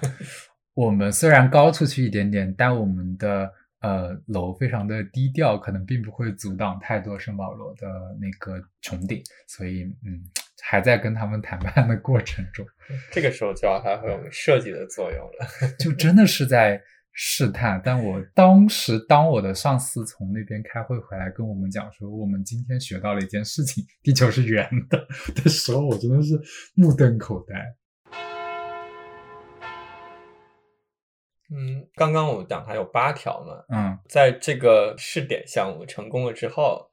[0.73, 3.49] 我们虽然高出去一点点，但我们的
[3.81, 7.87] 呃楼非常的低调，可能并不会阻挡太多圣保罗的
[8.19, 10.21] 那个穹顶，所以嗯，
[10.67, 12.65] 还在跟他们谈判的过程中。
[13.11, 15.47] 这个时候就要发挥我们设计的作用了。
[15.77, 16.81] 就真的是在
[17.13, 17.79] 试探。
[17.85, 25.07] 但我当时，当我的上司从那边开会回来跟我们讲说，我们今天学到了一件事情，地球是圆的
[25.43, 26.33] 的时候，我真的是
[26.75, 27.55] 目瞪口呆。
[31.51, 36.89] 嗯，刚刚我们讲它有八条嘛，嗯在这个试点项目成功了之后，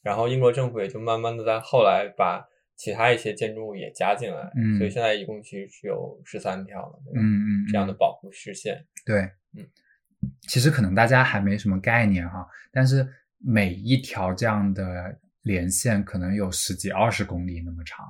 [0.00, 2.42] 然后英国政府也就慢慢的在后来把
[2.80, 7.20] 其他一些建筑物也加进来，嗯所以现在一共其实是有十三条了，对吧？
[7.20, 8.82] 嗯嗯，这样的保护视线。
[9.04, 9.20] 对，
[9.54, 9.68] 嗯，
[10.48, 18.06] 其实可能大家还没什么概念哈，但是每一条这样的连线可能有十几二十公里那么长。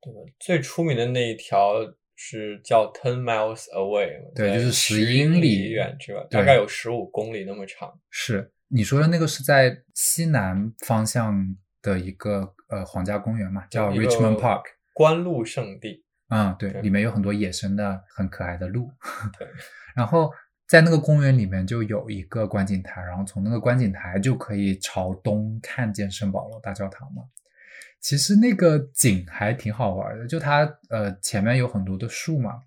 [0.00, 0.20] 对吧？
[0.38, 1.74] 最出名的那一条
[2.14, 6.24] 是叫 Ten Miles Away，对就是十英里远，是吧？
[6.30, 7.92] 大概有十五公里那么长。
[8.08, 14.62] 是你说的那个是在西南方向的一个呃皇家公园嘛，叫 Richmond Park。
[14.92, 16.04] 观鹿圣地。
[16.28, 18.90] 嗯，对，对里面有很多野生的、很可爱的鹿。
[19.38, 19.46] 对，
[19.94, 20.32] 然后
[20.66, 27.22] 在那个公园里面就有一个观景台，然后从那个观景台就可以朝东看见圣保罗大教堂嘛。
[28.00, 32.62] 其实那个景还挺好玩的，就它呃前面有很多的树嘛，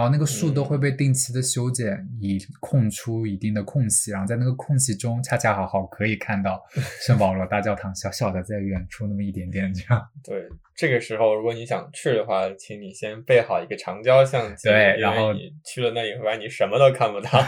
[0.00, 6.58] 然后那个树都会嗯被定期的修剪，以空出一定的空隙，然后在那个空隙中，恰恰好好可以看到
[7.06, 10.02] 圣保罗大教堂小小的在远处那么一点点这样。
[10.24, 17.28] 对，这个时候如果你想去的话，请你先备好一个长焦相机，对然后你去了那以后发现你什么都看不到。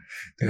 [0.38, 0.48] 对，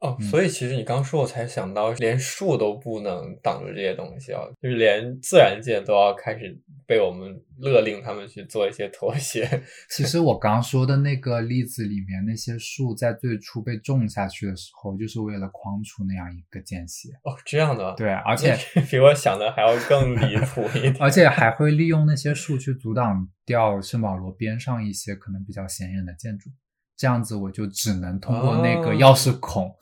[0.00, 9.60] 哦，嗯所以其实你刚说，我才想到，连树都不能挡住这些东西啊，就是连自然界都要开始被我们勒令他们去做一些妥协。
[9.90, 17.08] 其实我刚说的那个例子里面，那些树在最初被种下去的时候，就是为了框出那样一个间隙。
[17.24, 18.56] 哦，这样的，对，而且
[18.88, 20.96] 比我想的还要更离谱一点。
[21.02, 26.50] 而且还会利用那些树去阻挡掉圣保罗边上一些可能比较显眼的建筑，
[26.96, 29.74] 这样子我就只能通过那个哦钥匙孔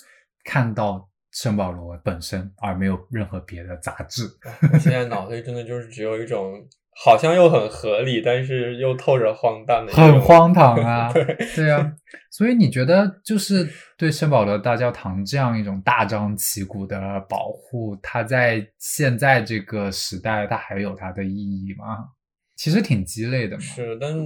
[0.47, 4.22] 看到圣保罗本身，而没有任何别的杂质。
[4.72, 6.55] 我现在脑子里真的就是只有一种
[7.05, 11.24] 好像又很合理，但是又透着荒诞的，很荒唐啊 对，
[11.55, 11.92] 对啊，
[12.30, 13.68] 所以你觉得就是
[13.99, 21.84] 对圣保罗大教堂这样一种大张旗鼓的保护，它在现在这个时代，它还有它的意义吗？
[22.55, 23.62] 其实挺鸡肋的嘛。
[23.62, 24.16] 是，但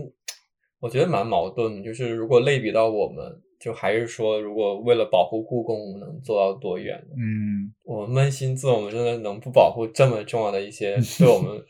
[0.78, 1.82] 我觉得蛮矛盾的。
[1.82, 3.24] 就是如果类比到我们，
[3.60, 7.14] 就还是说，如果为了保护故宫，我们能做到多远呢？
[7.16, 11.62] 嗯我们扪心自问，我们真的能不保护这么重要的一些对我们，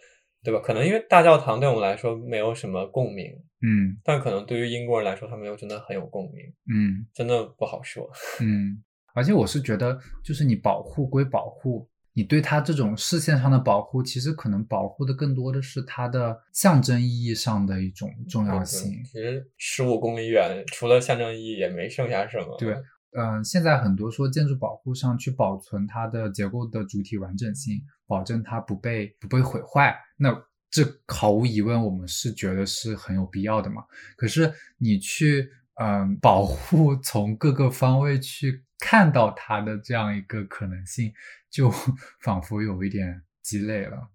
[0.44, 0.60] 对吧？
[0.60, 3.26] 可能因为大教堂对我们来说没有什么共鸣，
[3.62, 8.08] 嗯但可能对于英国人来说，他们又真的很有共鸣，嗯真的不好说。
[8.40, 8.80] 嗯，
[9.12, 19.02] 而且我是觉得，就是你保护归保护，你对它这种视线上的保护，其实可能保护的更多的是它的象征意义上的一种重要性。
[19.04, 22.56] 其实十五公里远，除了象征意义，也没剩下什么。
[22.58, 22.76] 对
[23.12, 30.32] 嗯，现在很多说建筑保护上去保存它的结构的主体完整性，保证它不被不被毁坏，那
[30.70, 33.82] 这毫无疑问我们是觉得是很有必要的嘛。
[34.16, 41.12] 可是你去嗯保护从各个方位去看到它的这样一个可能性，
[41.50, 41.70] 就
[42.22, 44.08] 仿佛有一点鸡肋了。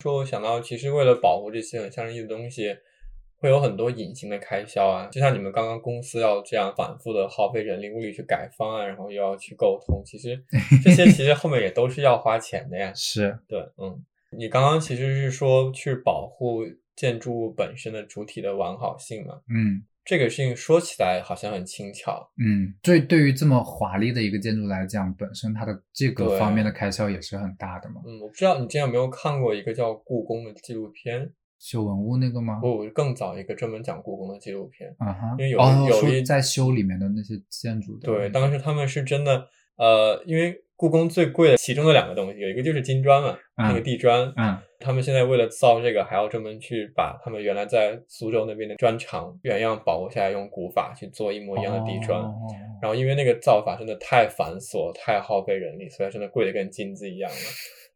[0.00, 2.74] 说我想到，其实为了保护这些很象征意义的东西，
[3.36, 5.06] 会有很多隐形的开销啊。
[5.06, 10.42] 就像你们刚刚公司要这样反复的耗费人力物力去改方案，然后又要去沟通，其实
[10.82, 12.92] 这些其实后面也都是要花钱的呀。
[12.96, 16.64] 是，对，嗯，你刚刚其实是说去保护
[16.96, 19.40] 建筑物本身的主体的完好性嘛？
[19.48, 28.00] 嗯这个事情说起来好像很轻巧，嗯，对，对于这么华丽的一个建筑来讲，本身它的这个方面的开销也是很大的嘛。
[28.04, 32.58] 嗯，我不知道你之前有没有看过一个叫《故宫》的纪录片，修文物那个吗？
[32.58, 34.92] 不，更早一个专门讲故宫的纪录片。
[34.98, 39.46] 啊哈，因为有哦，有在修里面的那些建筑的，对，当时他们是真的，
[39.80, 52.20] 呃，因为故宫最贵的其中的两个东西，有一个就是金砖嘛，那个嗯地砖，嗯他们现在为了造这个，还要专门去把他们原来在苏州那边的砖厂原样保护下来，用古法去做一模一样的地砖。
[52.20, 52.32] 哦
[52.82, 57.36] 然后因为那个造法真的太繁琐、太耗费人力，所以真的贵的跟金子一样了。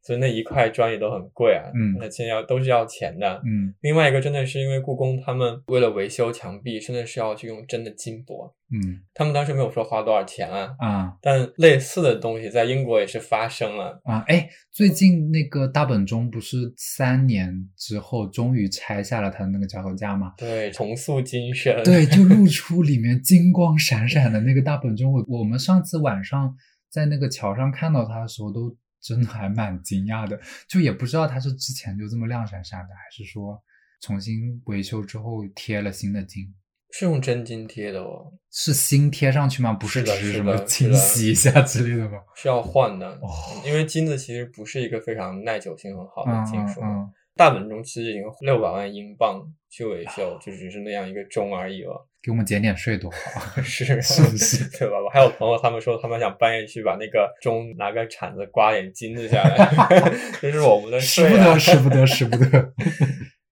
[0.04, 3.40] 所以那一块砖也都很贵啊，嗯那现在要都是要钱的。
[3.46, 8.54] 嗯另外一个真的是因为故宫他们为了维修墙壁，真的是要去用真的金箔。
[8.70, 14.00] 嗯他们当时没有说花多少钱啊，啊但类似的东西在英国也是发生了。
[14.04, 14.24] 啊！
[14.26, 20.32] 哎，最近那个大本钟不是三年之后终于拆下了它的那个脚手架吗？
[20.36, 21.82] 对，重塑精神。
[21.84, 25.12] 对，就露出里面金光闪闪的那个大本钟。
[25.12, 26.52] 我我们上次晚上
[26.90, 28.74] 在那个桥上看到它的时候，都
[29.04, 33.62] 真的还蛮惊讶的，就也不知道它是之前就这么亮闪闪的，还是说
[34.00, 36.52] 重新维修之后贴了新的金。
[36.90, 39.72] 是用真金贴的哦，是新贴上去吗？
[39.72, 42.18] 不是只是什么的清洗一下之类的吗？
[42.36, 43.10] 是要换的。
[43.20, 43.28] 哦
[43.66, 46.80] 因为金子其实不是一个非常耐久性很好的嗯金属。
[46.80, 52.06] 嗯嗯，大本钟其实已经六百万英镑去维修，就只是那样一个钟而已了。
[52.22, 53.60] 给我们减点税多好。
[53.60, 55.00] 是 是是对吧？
[55.02, 60.10] 我还有朋友他们说，他们想半夜去把那个钟拿个铲子刮点金子下来，
[60.40, 62.72] 这是我们的税啊使不得，使不得，使不得。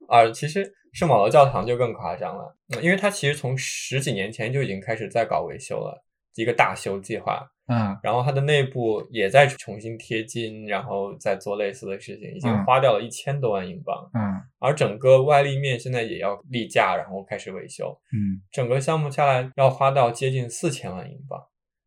[0.09, 6.03] 啊，其实圣保罗教堂就更夸张了，嗯因为它其实从十几年前就已经开始在搞维修了，
[6.37, 7.52] 一个大修计划。
[7.69, 12.65] 嗯然后它的内部也在重新贴金，然后再做类似的事情，已经嗯。
[12.65, 14.11] 花掉了一千多万英镑。
[14.15, 14.43] 嗯。
[14.59, 21.41] 而整个外立面现在也要立架，然后开始维修，嗯，整个项目下来要花到接近四千万英镑，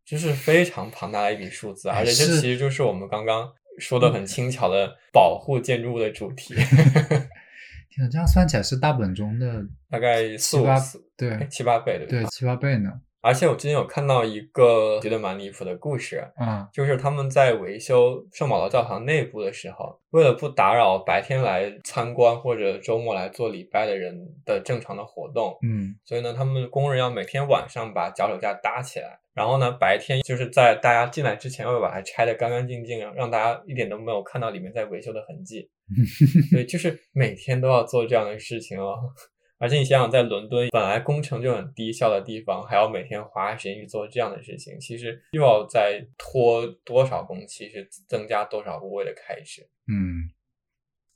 [0.05, 6.53] 这是非常庞大的一笔数字，哎而且这其实就是我们刚刚说的很轻巧的保护建筑物的主题，
[7.89, 10.75] 天呐，这样算起来是大本钟的大概四七八
[11.17, 12.91] 对七八倍对对七八倍呢。
[13.25, 24.15] 而且我之前有看到一个觉得蛮离谱的故事，嗯，就是他们在维修圣保罗教堂内部的时候，为了不打扰白天来参观或者周末来做礼拜的人
[24.45, 35.67] 的正常的活动，嗯所以呢，他们工人要每天晚上把脚手架搭起来，然后呢，白天就是在大家进来之前要把它拆得干干净净，让大家一点都没有看到里面在维修的痕迹。
[36.51, 38.95] 所以就是每天都要做这样的事情哦。
[39.57, 49.65] 而且你想想，在伦敦本来工程就很低效的地方，还要每天花时间去做这样的事情，其实又要再拖多少工期，是增加多少无谓的开支。
[49.87, 50.29] 嗯，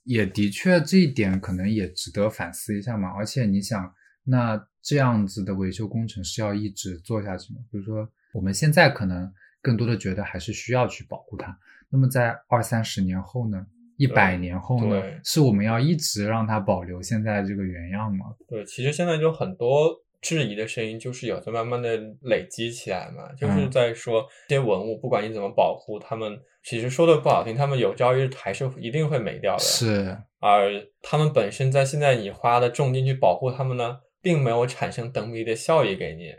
[0.04, 3.10] 也的确这一点可能也值得反思一下嘛。
[3.10, 7.60] 而且你想，那这样子的维修工程是要一直做下去吗？
[7.70, 9.30] 比如说我们现在可能
[9.62, 11.60] 更多的觉得还是需要去保护它，
[11.90, 13.68] 那么在二三十年后呢？
[14.00, 15.04] 一百年后呢？
[15.26, 18.28] 是我们要一直让它保留现在这个原样吗？
[18.48, 29.60] 对，其实现在就很多质疑的声音，就是有在慢慢的累积起来嘛，就是嗯在说这些文物，不管你怎么保护，他们其实说的不好听，他们有朝一日还是一定会没掉的。
[29.60, 30.72] 是，而
[31.02, 36.34] 他们本身在现在你花的重金去保护他们呢，并没有产生等比的效益给你。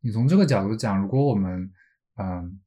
[0.00, 1.70] 你从这个角度讲，如果我们
[2.16, 2.58] 嗯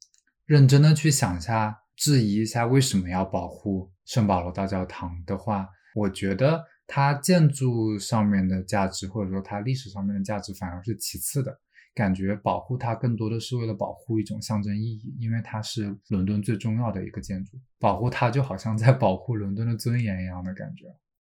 [0.46, 11.56] 认真的去想一下，质疑一下为什么要保护圣保罗大教堂的话，我觉得它建筑上面的价值，或者说它历史上面的价值反而是其次的。
[11.93, 20.86] 感觉保护它更多的是为了保护一种象征意义，因为它是伦敦最重要的一个建筑，保护它就好像在保护伦敦的尊严一样的感觉。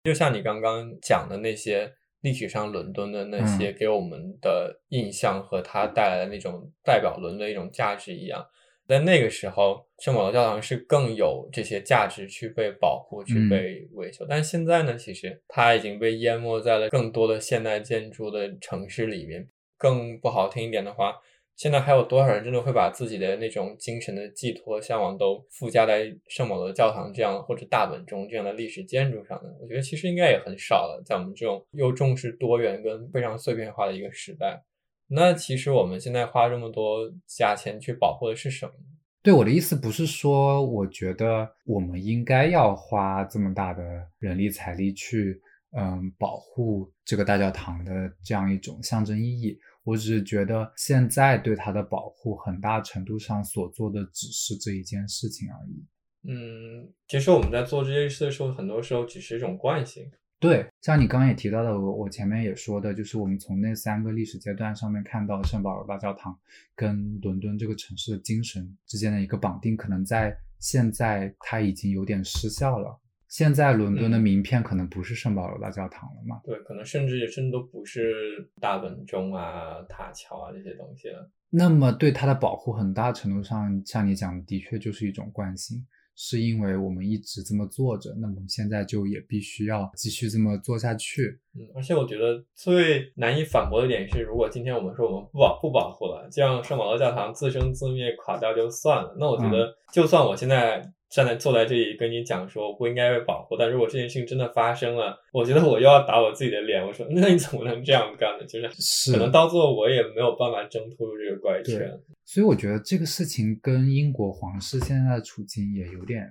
[0.06, 8.44] 就像你刚刚讲的那些历史上伦敦的那些给我们的印象和它带来的那种代表伦敦的一种价值一样，
[8.88, 14.26] 在那个时候，圣保罗教堂是更有这些价值去被保护、去嗯被维修。
[14.30, 19.48] 但是现在呢，其实它已经被淹没在了更多的现代建筑的城市里面。
[19.78, 21.14] 更不好听一点的话，
[21.58, 29.50] 现在还有多少人真的会把自己的那种精神的寄托、向往都附加在圣保罗教堂这样或者大本钟这样的历史建筑上呢？
[29.62, 34.64] 我觉得其实应该也很少了，在我们这种又重视多元跟非常碎片化的一个时代。
[35.08, 38.74] 那其实我们现在花这么多价钱去保护的是什么？
[39.22, 43.84] 对我的意思不是说，我觉得我们应该要花这么大的
[44.20, 45.42] 人力财力去，
[45.78, 47.92] 嗯，保护这个大教堂的
[48.24, 49.58] 这样一种象征意义。
[49.84, 55.86] 我只是觉得现在对它的保护，很大程度上所做的只是这一件事情而已。
[56.28, 60.12] 嗯，其实我们在做这件事的时候，很多时候只是一种惯性。
[60.40, 66.38] 对，像你刚刚也提到的，我我前面也说的，就是我们从那三个历史阶段上面看到圣保罗大教堂
[66.76, 73.00] 跟伦敦这个城市的精神之间的一个绑定，可能在现在它已经有点失效了。
[73.28, 76.40] 现在伦敦的嗯名片可能不是圣保罗大教堂了嘛？
[76.44, 81.30] 对，可能甚至也甚至都不是大本钟啊、塔桥啊这些东西了。
[81.50, 85.86] 那么对它的保护，很大程度上，像你讲的，的确就是一种惯性，
[86.16, 91.40] 是因为我们一直这么做着，那么现在就也必须要继续这么做下去。
[91.56, 99.16] 嗯，而且我觉得最难以反驳的点是，如果今天我们说我们不保不保护了，这样圣保罗教堂自生自灭垮掉就算了。
[99.20, 106.86] 那我觉得，就算我现在站在坐在这里跟你讲说我不应该被保护，但如果这件事情真的发生了，我觉得我又要打我自己的脸。
[106.86, 108.46] 我说，那你怎么能这样干呢？
[108.46, 111.92] 就是是可能到最后我也没有办法挣脱这个怪圈。
[112.26, 116.28] 所以我觉得这个事情跟英国皇室现在的处境也有点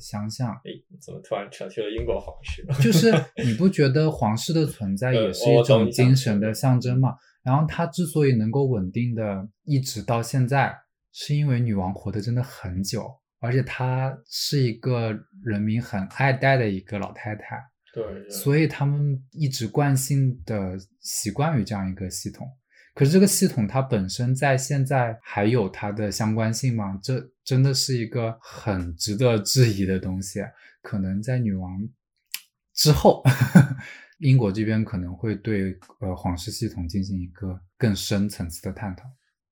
[0.00, 2.64] 相像，哎，怎么突然扯去了英国皇室？
[2.82, 3.12] 就是
[3.44, 7.14] 你不觉得皇室的存在 也是一种精神的象征吗？
[7.44, 10.74] 然后它之所以能够稳定的一直到现在，
[11.12, 13.06] 是因为女王活得真的很久，
[13.44, 22.46] 而且她是一个人民很爱戴的一个老太太，对，对所以他们一直惯性的习惯于这样一个系统。
[22.94, 26.98] 可是这个系统它本身在现在还有它的相关性吗？
[27.02, 30.40] 这真的是一个很值得质疑的东西。
[30.80, 31.88] 可能在女王
[32.72, 33.22] 之后，
[34.20, 39.04] 英国这边可能会对呃皇室系统进行一个更深层次的探讨。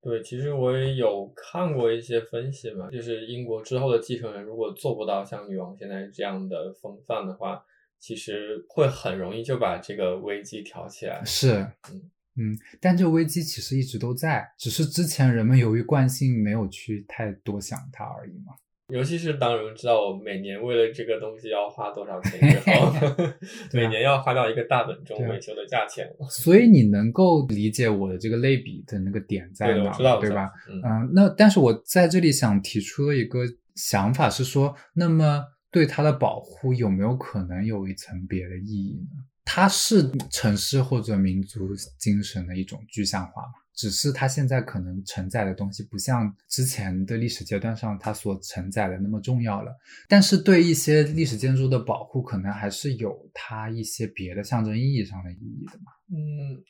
[0.03, 7.63] 对，其实我也有看过一些分析嘛，就是英国之后的继承人如果做不到像女王现在这样的风范的话，
[7.99, 11.23] 其实会很容易就把这个危机挑起来。
[11.23, 18.53] 是，嗯嗯，但这个危机其实一直都在，只是之前人们由于惯性没有去太多想它而已嘛。
[18.93, 23.35] 尤其是当人们知道我每年为了这个东西要花多少钱 之后，啊
[23.73, 26.07] 每年要花掉一个大本钟维修的价钱。
[26.29, 30.51] 所以你能够理解我的这个类比的那个点在哪我知道，儿，对吧？？
[30.69, 33.39] 嗯，嗯，那但是我在这里想提出的一个
[33.73, 39.23] 想法是说，那么对它的保护有没有可能有一层别的意义呢？
[39.43, 41.67] 它是城市或者民族
[41.97, 43.53] 精神的一种具象化嘛？
[43.75, 49.75] 只是它现在可能承载的东西不像之前的历史阶段上它所承载的那么重要了。
[50.07, 55.91] 但是对一些历史建筑的保护，可能还是有它一些别的象征意义上的意义的嘛。
[56.09, 56.63] 嗯，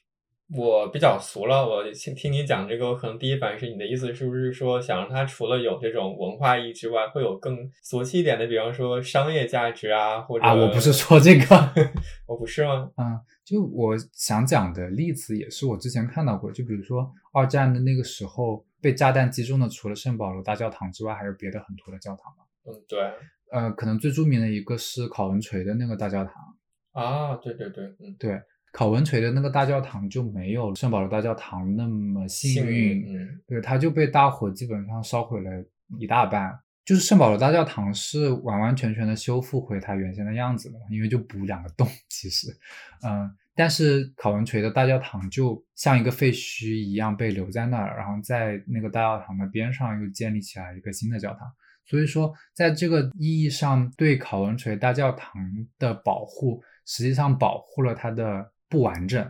[0.56, 11.46] 我比较俗了，我听听你讲这个，我可能第一反应是你的意思是不是说想让它除了有这种文化意义之外，会有更俗气一点的，比方说商业价值啊，或者啊，我不是说这个，
[12.28, 12.92] 我不是吗？
[12.98, 22.44] 嗯，就我想讲的例子也是我之前看到过，就比如说二战的那个时候被炸弹击中的，除了圣保罗大教堂之外，还有别的很多的教堂嘛。
[22.66, 23.00] 嗯，对。
[23.52, 26.34] 呃，可能最著名的一个是考文垂的那个大教堂
[26.92, 28.42] 啊，对对对，嗯，对。
[28.74, 35.64] 考文垂的那个大教堂就没有圣保罗大教堂那么幸运，嗯，对，它就被大火基本上烧毁了
[36.00, 36.60] 一大半。
[36.84, 42.48] 就是圣保罗大教堂是完完全全的修复回它原先的样子的，因为就补两个洞，其实，
[43.08, 51.48] 嗯，但是考文垂的大教堂就像一个废墟一样被留在那儿，然后在那个大教堂的边上又建立起来一个新的教堂。
[51.86, 55.32] 所以说，在这个意义上，对考文垂大教堂
[55.78, 58.52] 的保护，实际上保护了它的。
[58.74, 59.24] 不完整，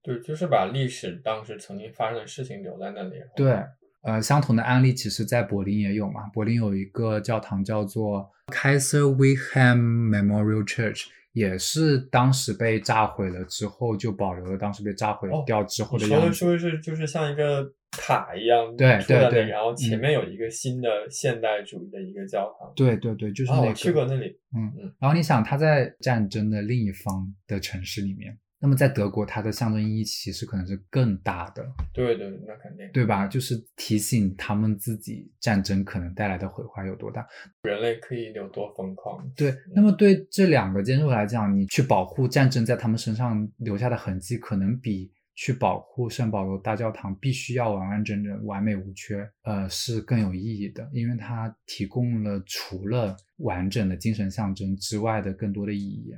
[0.00, 3.16] 对，就是把历史当时曾经发生的事情留在那里。
[3.34, 3.60] 对，
[4.02, 6.28] 呃，相同的案例其实在柏林也有嘛。
[6.32, 16.32] 柏林有一个教堂叫做 Kaiser Wilhelm Memorial Church，也是当时被炸毁了之后就保留了当时被炸毁掉之后的样子。
[16.32, 22.72] 说的是就是像一个塔一样，对对对，然后前面有一个新的现代主义的一个教堂。
[22.76, 23.66] 对对对，就是那个。
[23.66, 24.38] 我去过那里。
[24.54, 24.94] 嗯嗯。
[25.00, 28.38] 然后你想，他在战争的另一方的城市里面。
[28.58, 31.62] 那么在德国，它的象征意义其实可能是更大的。
[31.92, 33.26] 对对，那肯定，对吧？
[33.26, 37.26] 就是提醒他们自己战争可能带来的毁坏有多大，
[37.62, 39.30] 人类可以有多疯狂。
[39.36, 56.14] 对，那么对这两个建筑来讲，你去保护战争在他们身上留下的痕迹，可能比去保护圣保罗大教堂必须要完完整整、完美无缺，呃，是更有意义的，因为它提供了除了完整的精神象征之外的更多的意义。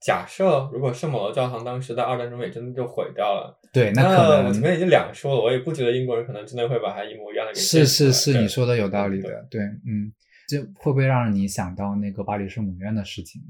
[0.00, 10.12] 假设如果圣保罗教堂当时在二战中也真的就毁掉了，对，那可能我前面已经两说了，我也不觉得英国人可能真的会把它一模一样的给是是是，你说的有道理的，对，嗯，
[10.48, 13.42] 这会不会让你想到那个巴黎圣母院的事情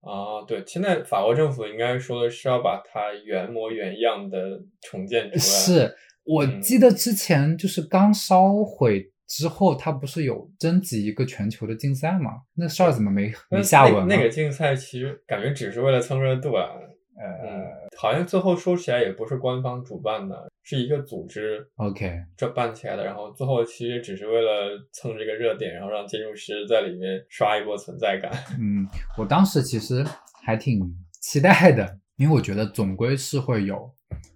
[0.00, 0.42] 啊？
[0.48, 5.40] 对，现在法国政府应该说的是要把它原模原样的重建出来。
[5.40, 5.94] 是
[6.24, 9.11] 我记得之前就是刚烧毁。
[9.32, 12.32] 之后他不是有征集一个全球的竞赛吗？
[12.54, 14.06] 那事儿怎么没没下文？
[14.06, 16.68] 那个竞赛其实感觉只是为了蹭热度啊。
[17.16, 23.04] 呃，好像最后说起来也不是官方主办的，是一个组织 OK 这办起来的。
[23.06, 28.30] 然后最后其实只是为了蹭这个热点，然后让建筑师在里面刷一波存在感。
[28.60, 30.04] 嗯，我当时其实
[30.44, 30.80] 还挺
[31.22, 33.90] 期待的，因为我觉得总归是会有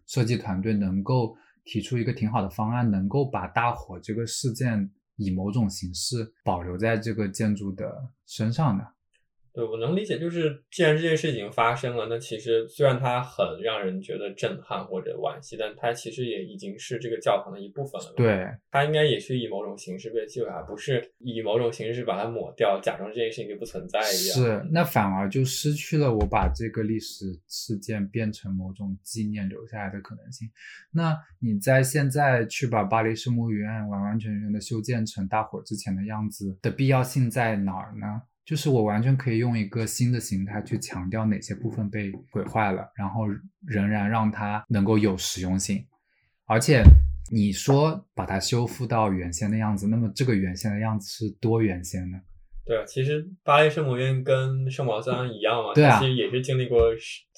[0.07, 1.37] 设计团队能够。
[1.67, 8.96] 提出一个挺好的方案，能够把大火这个事件以某种形式保留在这个建筑的身上的。
[9.57, 18.13] 对，我能理解，就是既然这件事已经发生了，那其实虽然它很让人觉得震撼或者惋惜，但它其实也已经是这个教堂的一部分了。
[18.15, 24.37] 对，它应该也是以某种形式被记录下，不是以某种形式把它抹掉，假装这件事情就不存在一样。
[24.37, 30.47] 是，那反而就失去了我把这个历史事件变成某种纪念留下来的可能性。
[30.93, 38.21] 那你在现在去把巴黎圣母院完完全全的修建成大火之前的样子的必要性在哪儿呢？
[38.47, 43.23] 就是我完全可以用一个新的形态去强调哪些部分被毁坏了，然后
[43.67, 45.85] 仍然让它能够有实用性。
[46.47, 46.81] 而且
[47.29, 52.21] 你说把它修复到原先的样子，那么这个原先的样子是多原先呢？
[52.65, 56.79] 对啊，其实巴黎圣母院跟圣保罗教堂一样嘛，对啊，其实也是经历过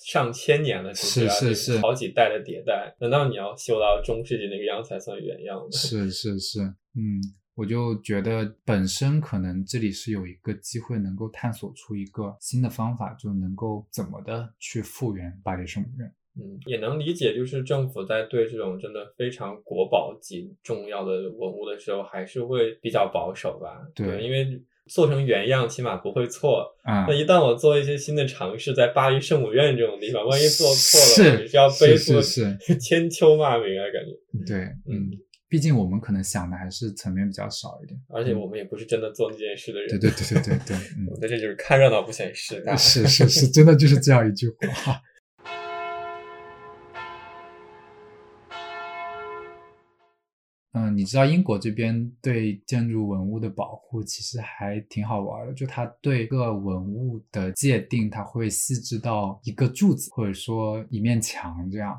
[0.07, 2.95] 上千年的，是是是，好几代的迭代。
[3.01, 5.69] 难道你要修到中世纪那个样才算原样吗？
[5.73, 6.61] 是是是，
[6.95, 7.21] 嗯。
[7.59, 16.09] 我就觉得本身可能这里是有一个机会能够探索出一个新的方法，就能够怎么的去复原巴黎圣母院。
[16.37, 23.85] 嗯，也能理解，就是政府在对这种真的非常国宝级重要的文物的时候，还是会比较保守吧。
[23.93, 26.65] 对，因为做成原样起码不会错。
[26.85, 32.21] 啊，那一旦我做一些新的尝试，在巴黎圣母院这种地方，万一做错了，是是要背负
[32.79, 34.47] 千秋骂名啊，感觉。
[34.47, 35.11] 对，嗯。
[35.49, 39.89] 毕竟我们可能想的还是层面比较少一点，而且我们也不是真的做那件事的人。
[39.89, 40.77] 对对对对对对，
[41.11, 42.77] 我在这就是看热闹不嫌事大。
[42.77, 45.01] 是是是，真的就是这样一句话。
[50.75, 61.99] 嗯，你知道英国这边对建筑文物的保护其实还挺好玩的，就它对个文物的界定，它会细致到一个柱子或者说一面墙这样。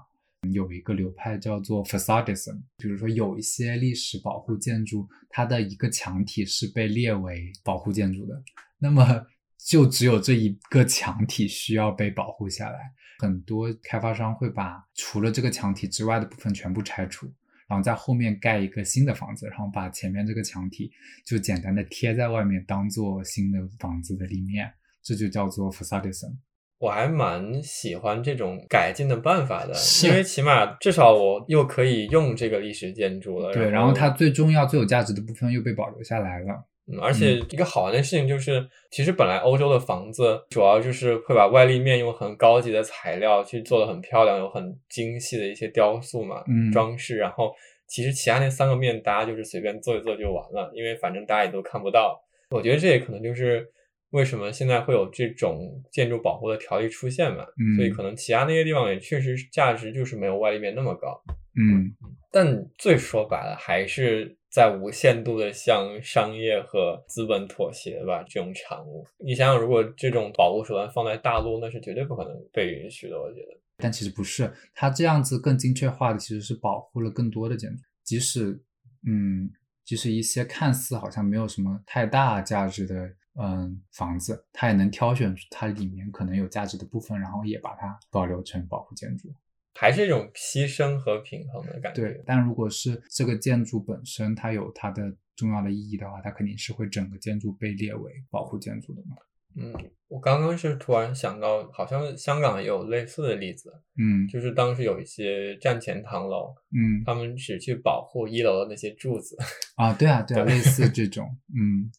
[0.51, 8.41] 有一个流派叫做 facadism，比如说有一些历史保护建筑，它的一个墙体是被列为保护建筑的，
[8.77, 9.25] 那么
[9.57, 12.79] 就只有这一个墙体需要被保护下来。
[13.19, 17.31] 很多开发商会把除了这个墙体之外的部分全部拆除，
[17.67, 20.89] 然后在后面盖一个新的房子，然后把前面这个墙体
[21.25, 24.71] 就简单的贴在外面，当做新的房子的立面，
[25.03, 26.33] 这就叫做 facadism。
[26.79, 29.73] 我还蛮喜欢这种改进的办法的，
[30.05, 33.53] 因为起码至少我又可以用这个历史建筑了。
[33.53, 36.65] 对，然后它最重要、最有价值的部分又被保留下来了。
[36.91, 47.17] 嗯，而且一个好玩的事情就是，其实本来欧洲的房子主要就是会把外立面用很高级的材料去做的很漂亮，有很精细的一些雕塑嘛，嗯装饰。
[47.17, 47.53] 然后
[47.87, 52.19] 其实其他那三个面大家就是随便做一做就完了，因为反正大家也都看不到。
[52.51, 53.69] 我觉得这也可能就是
[54.11, 57.43] 为什么现在会有这种建筑保护的条例出现嘛。
[57.57, 61.21] 嗯所以可能其他那些地方也确实价值就是没有外立面那么高。
[61.55, 61.91] 嗯，
[62.31, 69.05] 但最说白了，还是在无限度的向商业和资本妥协吧，这种产物。
[69.17, 73.19] 你想想，如果这种保护手段放在大陆，那是绝对不可能被允许的。
[73.19, 78.57] 我觉得，但其实不是，它这样子更精确化的其实是保护了更多的建筑，即使
[79.05, 79.49] 嗯，
[79.83, 83.09] 即使一些看似好像没有什么太大价值的
[83.41, 89.33] 嗯房子，它也能挑选出它里面可能有价值的部分，然后也把它保留成保护建筑。
[89.75, 92.01] 还是一种牺牲和平衡的感觉。
[92.01, 99.15] 对，但如果是这个建筑本身它有它的重要的意义的话，它肯定是会整个建筑被列为保护建筑的嘛。
[99.55, 99.73] 嗯，
[100.09, 109.37] 我刚刚是突然想到，好像香港也有类似的例子，嗯就是当时有一些站前唐楼，嗯他们只去保护一楼的那些柱子。
[109.75, 111.25] 啊，对啊对啊， 对类似这种，
[111.55, 111.89] 嗯，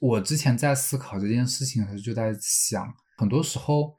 [0.00, 3.94] 我之前在思考这件事情的时候，就在想，很多时候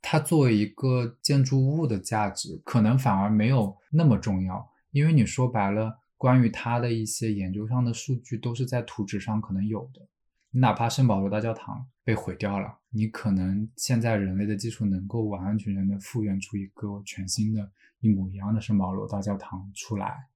[0.00, 10.06] 它作为一个建筑物的价值，可能反而没有那么重要，因为你说白了，关于它的一些研究上的数据都是在图纸上可能有的。
[10.52, 20.29] 你哪怕圣保罗大教堂被毁掉了，你可能现在人类的技术能够完完全全的复原出一个全新的、一模一样的圣保罗大教堂出来。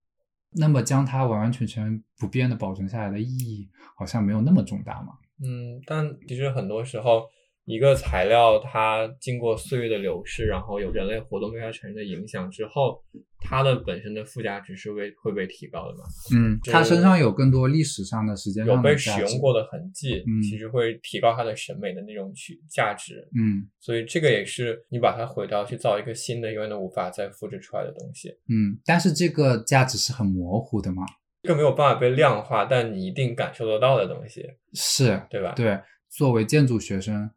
[0.54, 5.14] 那么将它完完全全不变的保存下来的意义，好像没有那么重大嘛？
[5.42, 7.24] 嗯，但其实很多时候，
[7.66, 13.02] 一个材料它经过岁月的流逝，然后有人类活动对它产生的影响之后，
[13.40, 16.04] 它的本身的附加值是会会被提高的嘛？
[16.34, 23.26] 嗯，就它身上有更多历史上的、时间的有被使用过的痕迹，嗯其实会提高它的审美的那种取价值。
[23.34, 28.28] 嗯所以这个也是你把它毁掉，去造一个新的，永远都无法再复制出来的东西。
[28.48, 31.04] 嗯，但是这个价值是很模糊的嘛？
[31.42, 35.52] 这个没有办法被量化，但你一定感受得到的东西，是，对吧？
[35.54, 37.30] 对，作为建筑学生，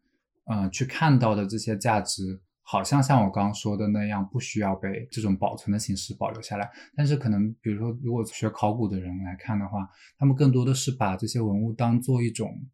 [0.50, 6.70] 嗯、去看到的这些价值，好像像我刚刚说的那样，不需要被这种保存的形式保留下来。
[6.95, 9.88] 但是可能，比如说，如果学考古的人来看的话，
[10.18, 12.66] 他们更多的是把这些文物当做一种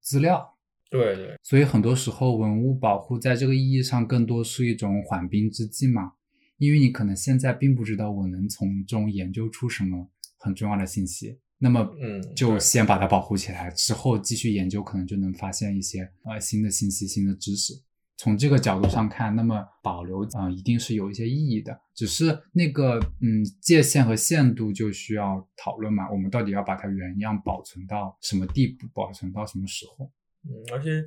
[0.00, 0.54] 资料，
[0.90, 6.12] 对对，所以很多时候文物保护在这个意义上更多是一种缓兵之计嘛，
[6.56, 10.08] 因为你可能现在并不知道我能从中研究出什么
[10.38, 17.74] 很重要的信息，那么嗯就先把它保护起来，之后继续研究可能就能发现一些呃新的信息、新的知识。
[18.20, 30.10] 从这个角度上看，那么保留啊、呃一定是有一些意义的，只是那个嗯界限和限度就需要讨论嘛，我们到底要把它原样保存到什么地步，保存到什么时候？
[30.44, 31.04] 嗯，而且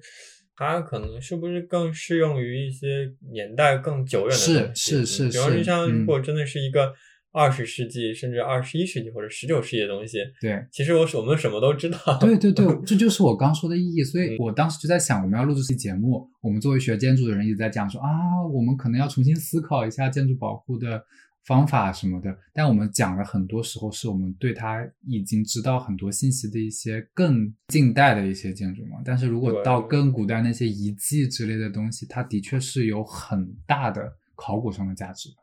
[0.56, 4.72] 它可能是不是更适用于一些年代更久远的是？
[4.74, 6.94] 是是嗯比方说像如嗯果真的是一个
[7.32, 11.98] 二十世纪甚至二十一世纪或者十九世纪的东西，对，其实我我们什么都知道。
[12.20, 14.04] 对对对， 这就是我刚说的意义。
[14.04, 18.08] 所嗯以我当时就在想，我们要录这期节目，我们作为学建筑的人一直在讲说啊，
[18.54, 21.02] 我们可能要重新思考一下建筑保护的
[21.46, 22.38] 方法什么的。
[22.54, 28.98] 但我们讲的很多时候是我们对它已经知道很多信息的一些更近代的一些建筑嘛。
[29.06, 35.36] 但是如果到更古代那些遗迹之类的东西，它的确是有很大的考古上的价值的。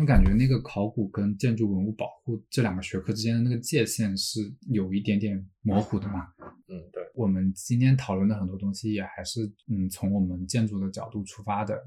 [0.00, 4.40] 我感觉那个考古跟建筑文物保护这两个学科之间的那个界限是
[4.70, 6.26] 有一点点模糊的嘛。
[6.68, 7.02] 嗯，对。
[7.14, 11.78] 我们今天讨论的很多东西也还是嗯从我们建筑的角度出发的。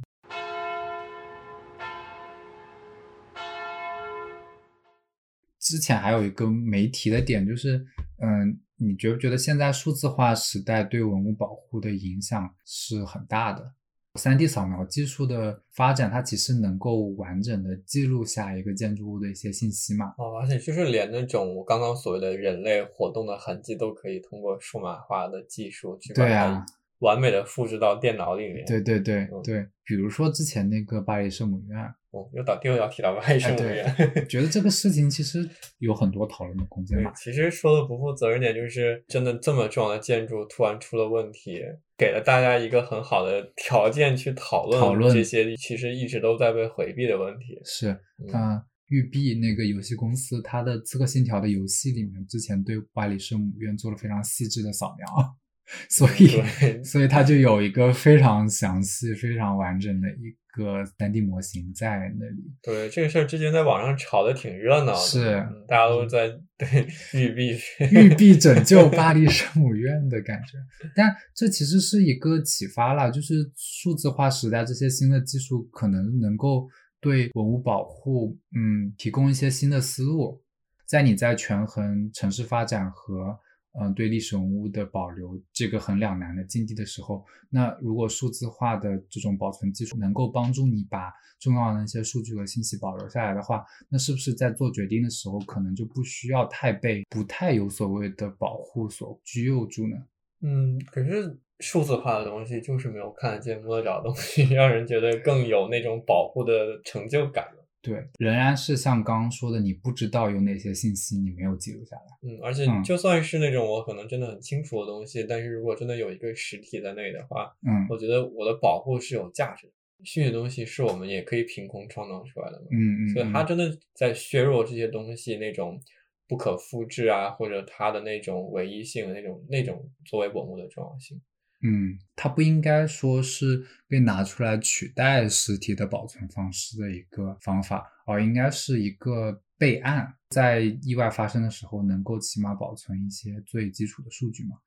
[5.59, 7.83] 之前还有一个没提的点就是，
[8.17, 13.73] 嗯，你觉不觉得现在数字化时代对文物保护的影响是很大的？
[14.19, 20.13] 三 D 扫描技术的发展，它其实能够完整的记录下一个建筑物的一些信息嘛？
[20.19, 26.65] 哦，而且就是连那种我刚刚所谓的人类活动的痕迹，都可以通过数码化的技术去把它
[27.03, 28.65] 完美的复制到电脑里面。
[28.65, 31.77] 对对对嗯对，比如说之前那个巴黎圣母院，
[32.11, 33.85] 哦，又到又要提到巴黎圣母院。
[34.15, 35.47] 我觉得这个事情其实
[35.79, 41.59] 有很多讨论的空间对嘛。，其实说的不负责任点，就是真的这么重要的建筑突然出了问题，
[41.97, 47.59] 给了大家一个很好的条件去讨论讨论这些其实一直都在被回避的问题。
[47.65, 47.89] 是，
[48.19, 55.35] 嗯呃，育碧那个游戏公司，它的《刺客信条》的游戏里面，之前对巴黎圣母院做了非常细致的扫描，
[55.89, 62.43] 所以所以它就有一个非常详细、非常完整的一个三 D 模型在那里。
[62.61, 67.57] 对这个事儿，之前在网上炒的挺热闹的，是嗯大家都在对玉璧
[67.91, 70.57] 玉璧拯救巴黎圣母院的感觉，
[70.95, 76.67] 但这其实是一个启发啦，就是数字化时代这些新的技术可能能够
[76.99, 80.41] 对文物保护，嗯，提供一些新的思路。
[80.85, 83.39] 在你在权衡城市发展和
[83.79, 99.97] 嗯、对历史文物的保留这个很两难的境地的时候，那如果数字化的这种保存技术能够帮助你把重要的那些数据和信息保留下来的话，那是不是在做决定的时候，可能就不需要太被不太有所谓的保护所拘囿住呢？
[100.41, 107.47] 嗯，可是数字化的东西就是没有看得见摸得着的东西， 让人觉得更有那种保护的成就感。
[107.83, 112.03] 对，仍然是像刚刚说的，你不知道有哪些信息你没有记录下来。
[112.21, 119.73] 嗯，而且嗯就算是那种我可能真的很清楚的东西，但是如果真的有一个实体在那里的话，嗯我觉得我的保护是有价值的。
[120.05, 125.79] 虚拟的东西是我们也可以凭空创造出来的嘛，嗯嗯，所以它嗯真的在削弱这些东西那种
[126.27, 131.21] 不可复制啊，或者它的那种唯一性的那种那种作为文物的重要性。
[131.63, 144.57] 嗯，它不应该说是被拿出来取代实体的保存方式的一个方法，而应该是一个备案，在意外发生的时候能够起码保存一些最基础的数据嘛。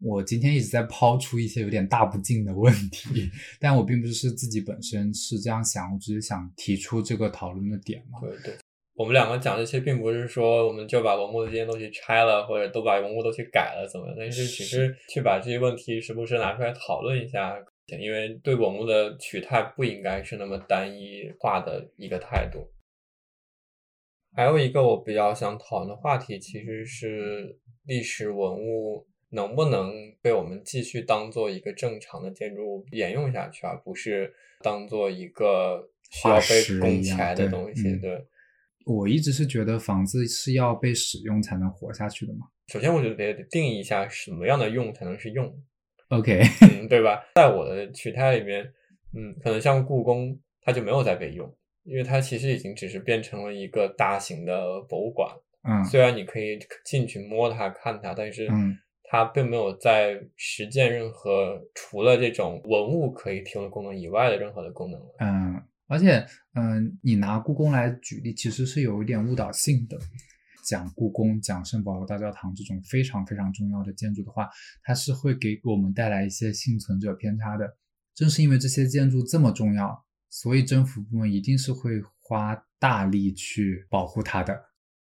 [0.00, 8.20] 我今天一直在抛出一些有点大不敬的问题， 但我并不是自己本身是这样想，我只是想提出这个讨论的点嘛。
[8.20, 8.56] 对对，
[8.98, 14.16] 我们两个讲这些，并不是说我们就把文物的这些东西拆了，或者都把文物都去改了，怎么样？
[14.18, 17.56] 但是只是去把这些问题时不时拿出来讨论一下，
[18.00, 22.68] 因为对文物的取态不应该是那么单一化的一个态度。
[24.34, 37.88] 还有一个我比较想讨论的话题，其实是历史文物能不能被我们继续当做一个正常的建筑物沿用下去，而不是当做一个需要被拱起来的东西。
[37.90, 38.26] 嗯对，
[38.88, 42.46] 我一直是觉得房子是要被使用才能活下去的嘛。
[42.68, 45.54] 首先我觉得得定义一下什么样的用才能是用
[46.08, 47.22] ，OK，嗯，对吧？
[47.34, 48.64] 在我的取态里面，
[49.14, 55.30] 嗯，可能像故宫，它就没有在被用，因为它其实已经只是变成了一个大型的博物馆。
[55.68, 58.78] 嗯虽然你可以进去摸它、看它，但是嗯
[59.10, 65.06] 它并没有在实践任何除了这种文物可以提供的功能以外的任何的功能了。
[65.20, 66.24] 嗯，而且
[66.54, 69.98] 嗯，你拿故宫来举例，其实是有一点误导性的。
[70.64, 74.50] 讲故宫、讲圣保罗大教堂这种非常非常重要的建筑的话，
[74.82, 77.78] 它是会给我们带来一些幸存者偏差的。
[78.14, 84.60] 正是因为这些建筑这么重要，所以政府部门一定是会花大力去保护它的。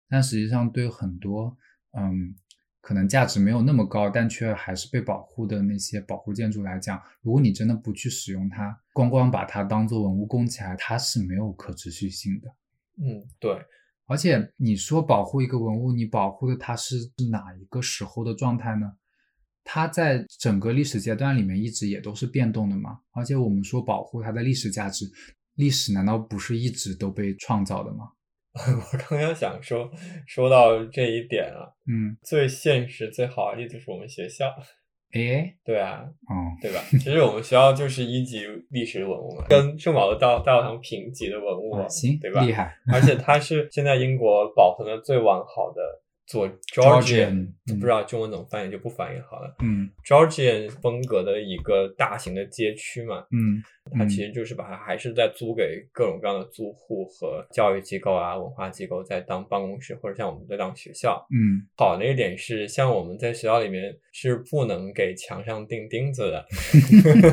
[0.08, 1.56] 但实际上，对很多
[1.98, 2.32] 嗯，
[2.80, 12.48] 可能价值没有那么高，但却还是被保护的那些保护建筑来讲，如果你真的不去使用它，光光把它当做文物供起来，它是没有可持续性的。
[13.02, 13.58] 嗯，对，
[14.06, 16.96] 而且你说保护一个文物，你保护的它是
[17.30, 18.92] 哪一个时候的状态呢？
[19.62, 22.98] 它在整个历史阶段里面一直也都是变动的嘛。
[23.12, 25.04] 而且我们说保护它的历史价值，
[25.54, 28.10] 历史难道不是一直都被创造的吗？
[28.92, 29.90] 我刚刚想说，
[30.26, 34.52] 说到这一点啊，嗯，最现实、最好的例子是我们学校。
[35.12, 36.80] 诶，对啊，哦，对吧？
[36.92, 42.44] 其实我们学校就是一级历史文物嘛，跟圣保罗大大教堂平级的文物行，对吧？
[42.44, 42.76] 厉害。
[42.92, 45.82] 而且它是现在英国保存的最完好的，
[46.30, 49.52] 做 Georgian，嗯不知道中文怎么翻译，就不翻译好了。
[49.64, 53.60] 嗯 Georgian 风格的一个大型的街区嘛，嗯，
[53.98, 61.26] 它其实就是把它还是在租给各种各样的租户和教育机构啊、文化机构在当办公室，或者像我们在当学校。
[61.34, 66.46] 嗯好的一点是，像我们在学校里面是不能给墙上钉钉子的。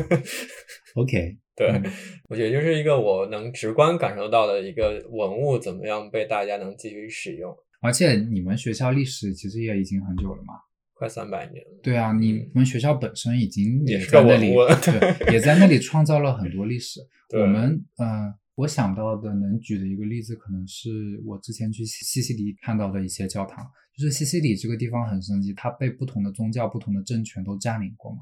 [0.96, 1.84] OK， 对嗯，
[2.30, 10.54] 我觉得就是一个我能直观感受到的一个文物怎么样被大家能继续使用，而且你们学校历史其实也已经很久了嘛。
[10.94, 11.80] 快三百年了。
[11.84, 14.52] 对啊，你们学校本身已经也在那里，
[14.82, 17.00] 对， 也在那里创造了很多历史。
[17.40, 23.64] 我们呃，我想到的能举的一个例子，可能是我之前去西西西里看到的一些教堂。
[23.96, 28.18] 就是西西里这个地方很神奇，它被不同的宗教、不同的政权都占领过嘛。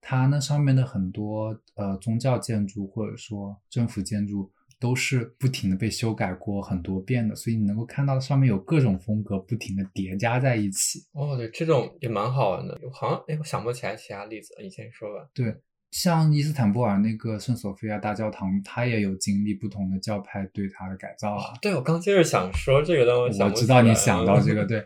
[0.00, 4.50] 它那上面的很多呃宗教建筑或者说政府建筑
[4.82, 10.98] 都是不停的被修改过很多遍的，所以你能够看到上面有各种风格不停的叠加在一起。
[11.12, 12.76] 哦，对，这种也蛮好玩的。
[12.92, 15.30] 好像哎，我想不起来其他例子了，你先说吧。
[15.32, 15.54] 对，
[15.92, 21.54] 像伊斯坦布尔那个圣索菲亚大教堂，它也有经历不同的教派对它的改造啊。
[21.62, 24.80] 对，我刚接着想说这个，但我想我知道你想到这 个，对，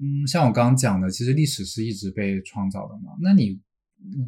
[0.00, 3.12] 嗯，像我刚刚讲的，其实历史是一直被创造的嘛。
[3.20, 3.60] 那你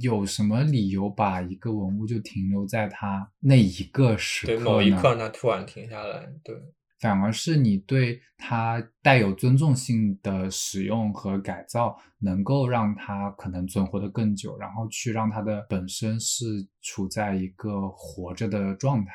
[0.00, 6.26] 有什么理由把一个文物就停留在它那一个时刻对某一刻它突然停下来？
[6.42, 6.56] 对，
[7.00, 16.44] 反而是你对它带有尊重性的使用和改造，能够让它可能存活的更久，然后去让它的本身是
[16.80, 19.12] 处在一个活着的状态，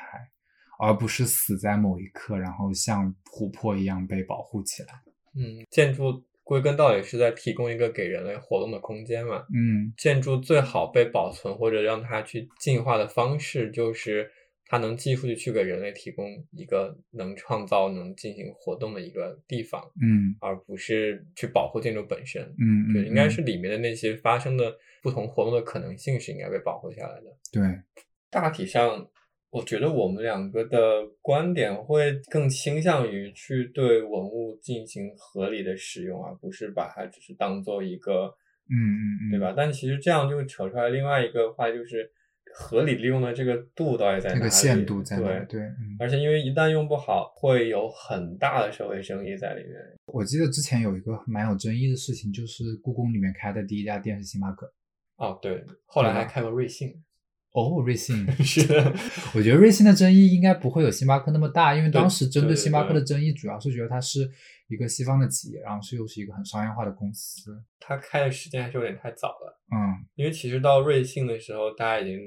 [0.78, 4.88] 而不是死在某一刻，然后像琥珀一样被保护起来。
[5.36, 6.22] 嗯，建筑。
[6.44, 9.46] 归根到底是在提供一个给人类活动的空间嘛？
[9.54, 14.30] 嗯，建筑最好被保存或者让它去进化的方式，就是
[14.66, 19.82] 它能寄出去，去给人类提供一个能创造、能进行活动的一个地方。
[20.02, 22.42] 嗯，而不是去保护建筑本身。
[22.60, 24.70] 嗯，对，应该是里面的那些发生的
[25.02, 27.36] 不同活动的可能性是应该被保护下来的。
[27.50, 27.62] 对，
[28.30, 29.10] 大体上。
[29.54, 38.26] 我觉得我们两个的观点会更倾向于去对文物进行合理的使用，而不是把它只是当做一个，
[38.68, 39.54] 嗯嗯嗯，对吧？
[39.56, 42.10] 但其实这样就扯出来另外一个话，就是
[42.52, 44.40] 合理利用的这个度到底在哪里？
[44.40, 45.38] 这个限度在哪？
[45.44, 45.60] 对，
[46.00, 49.74] 而且因为一旦用不好，会有很大的社会争议在里面。
[50.06, 54.68] 我记得之前有一个蛮有争议的事情，就是故宫里面开的第一家店是星巴克。
[55.18, 56.92] 哦，对，后来还开过瑞幸。
[57.54, 58.92] 哦，瑞幸 是的，
[59.32, 64.28] 我觉得瑞幸的争议应该不会有星巴克那么大，因为当时针对星巴克的争议主要是觉得它是
[64.66, 67.56] 一个西方的企业，然后是又是一个很商业化的公司。
[67.78, 72.18] 它开的时间还是有点太早了，嗯，因为其实到瑞幸的时候，大家已经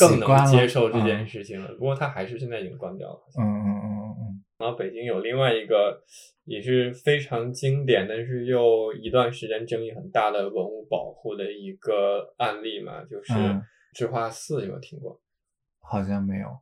[0.00, 1.68] 更能接受这件事情了。
[1.74, 3.20] 不过它还是现在已经关掉了。
[3.38, 4.44] 嗯嗯嗯嗯嗯。
[4.58, 6.02] 然后北京有另外一个
[6.46, 13.32] 也是非常经典，但是又一段时间争议很大的文物保护的一个案例嘛，就是。
[13.92, 15.20] 智化寺有没有听过？
[15.80, 16.58] 好像没有。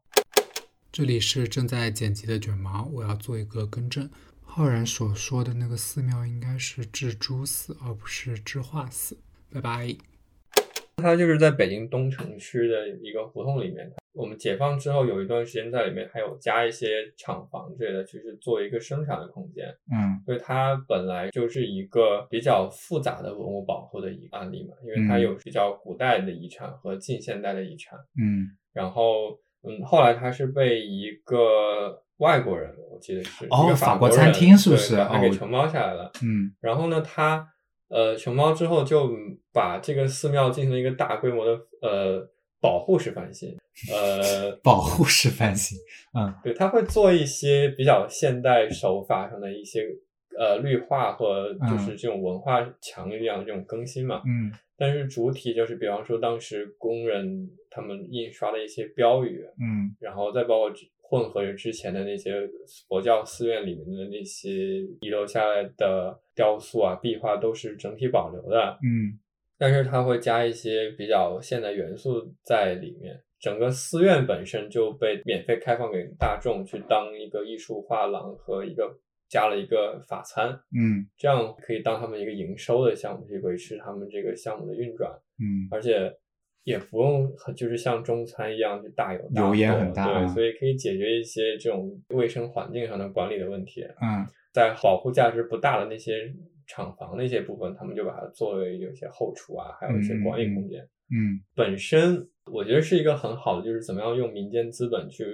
[0.91, 4.11] 这里是正在剪辑的卷毛，我要做一个更正。
[4.43, 9.17] 浩然所说的那个寺庙应该是智珠寺，而不是智化寺。
[9.53, 9.97] 拜拜。
[10.97, 13.93] 它就是在北京东城区的一个胡同里面。
[14.13, 19.69] 我们解放之后有一段时间在里面还有加一些厂房之类的，就是做一个生产的空间。
[19.93, 27.97] 嗯，所以它本来就是一个比较复杂的文物保护的一个案例嘛，因为它有比较古代的遗产和近现代的遗产。
[28.21, 34.97] 嗯，然后嗯，后来它是被一个外国人，我记得是哦，法国餐厅是不是？
[35.21, 36.11] 给承包下来了。
[36.25, 37.47] 嗯，然后呢，他
[37.89, 39.09] 呃承包之后就
[39.53, 42.29] 把这个寺庙进行了一个大规模的呃。
[42.61, 43.57] 保护式翻新，
[43.91, 45.79] 呃，保护式翻新，
[46.13, 49.87] 嗯，对，他会做一些比较现代手法上的一些
[50.39, 62.47] 呃绿化和就是这种文化墙一样的这种更新嘛，嗯，但是主体就是比方说当时工人他们印刷的一些标语，嗯，然后再包括混合着之前的那些
[62.89, 69.19] 佛教寺院里面的那些遗留下来的雕塑啊壁画都是整体保留的，嗯。
[69.61, 78.91] 但是它会加一些比较现代元素在里面，整个寺院本身就被免费开放给大众去当一个艺术画廊和一个
[79.29, 86.11] 加了一个法餐，嗯，这样可以当他们一个营收的项目去维持他们这个项目的运转，嗯，而且
[86.65, 96.35] 也不用就是像中餐一样就大油油烟很大，对，所以可以解决一些这种卫生环境上的管理的问题，嗯，在保护价值不大的那些。
[96.71, 100.81] 厂房那些部分，他们就把它作为有些后厨啊，还有一些管理空间。
[101.13, 105.25] 嗯，本身我觉得是一个很好的，就是怎么样用民间资本去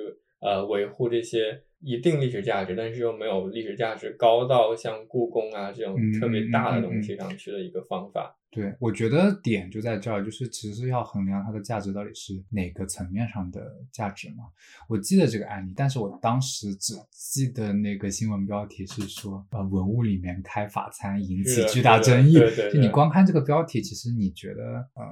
[0.40, 8.35] 呃维护这些一定历史价值，但是又没有历史价值高到像故宫啊这种特别大的东西上去的一个方法。
[8.50, 13.60] 对，我觉得点就在这儿，就是其实要衡量它的价值到底是哪个层面上的
[13.92, 14.44] 价值嘛。
[14.88, 22.34] 我记得这个案例，但是我当时只记得那个新闻标题是说，呃，文物里面开法餐引起巨大争议。
[22.72, 24.62] 就你光看这个标题，其实你觉得，
[24.94, 25.04] 呃，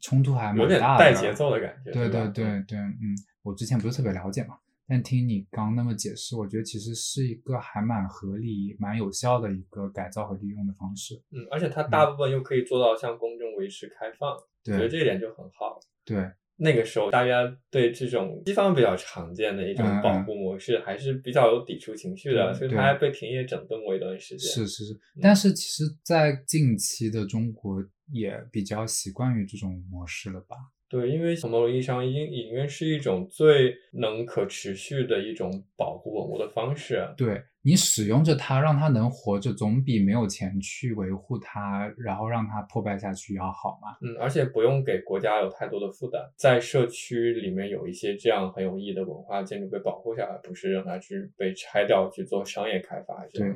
[0.00, 1.90] 冲突还蛮大的，带节奏的感觉。
[1.90, 4.54] 对对对对，嗯，我之前不是特别了解嘛。
[4.86, 11.14] 但听你刚那么解释，我觉得其实是一个还蛮合理、蛮有效的一个改造和利用的方式。
[11.30, 15.80] 嗯，而且它大部分又可以做到向公众维持开放，我觉得这一点就很好。
[16.04, 24.52] 对，那个时候大家对这种西方比较常见的一种保护模式还是比较有抵触情绪的，所以它还被停业整顿过一段时间。
[24.52, 27.82] 是是是，但是其实，在近期的中国
[28.12, 30.56] 也比较习惯于这种模式了吧？
[30.88, 36.96] 对，因为从某种意义上，影影院是一种最能可持续的一种保护文物的方式。
[36.96, 43.96] 啊对你使用着它，让它能活着，总比没有钱去维护它，然后让它破败下去要好嘛？
[44.02, 53.26] 嗯，而且不用给国家有太多的负担，在社区里面有一些这样很有意义的文化建筑被保护下来，不是让它去被拆掉去做商业开发。
[53.32, 53.54] 对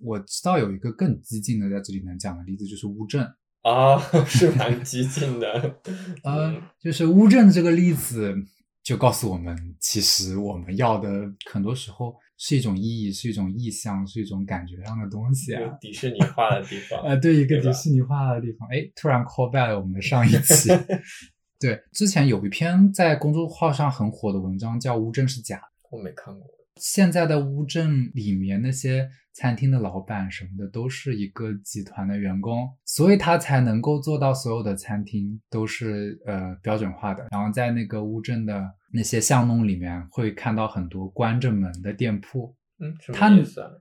[0.00, 3.24] 我知道有一个更激进的在这里能讲的例子，就是乌镇。
[3.62, 5.76] 啊，是蛮激进的。
[6.24, 8.34] 呃嗯，就是乌镇这个例子，
[8.82, 11.08] 就告诉我们，其实我们要的
[11.50, 15.62] 很多时候是一种意义，是一种意象，是一种感觉上的东西啊。
[15.80, 17.00] 迪士尼化的地方。
[17.02, 20.70] 呃，对一个迪士尼化的地方，哎，突然 call back 了我们的上一期。
[21.60, 25.62] 对，之前有一篇在公众号上很火的文章，叫《乌镇是假的》。
[25.92, 26.44] 我没看过。
[26.82, 37.28] 现在的乌镇里面那些餐厅的老板什么的，都是一个集团的员工，所以他才能够做到所有的餐厅都是呃标准化的。
[37.30, 42.52] 然后在那个乌镇的那些巷弄里面，会看到很多关着门的店铺。
[42.82, 43.30] 嗯，他？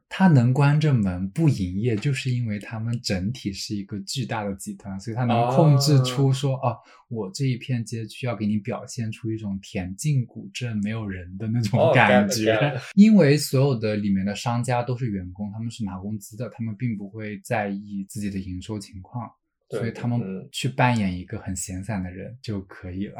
[0.07, 6.77] 他能关着门不营业，就是因为他们整体是一个巨大的集团，所以他能控制出说，哦、
[7.09, 12.79] 我这一片街区要给你表现出一种恬静古镇没有人的那种哦感觉。
[12.93, 19.27] 因为所有的里面的商家都是员工，他们是拿工资的，他们并不会在意自己的营收情况。
[19.71, 23.17] 对所以他们嗯去扮演一个很闲散的人就可以了。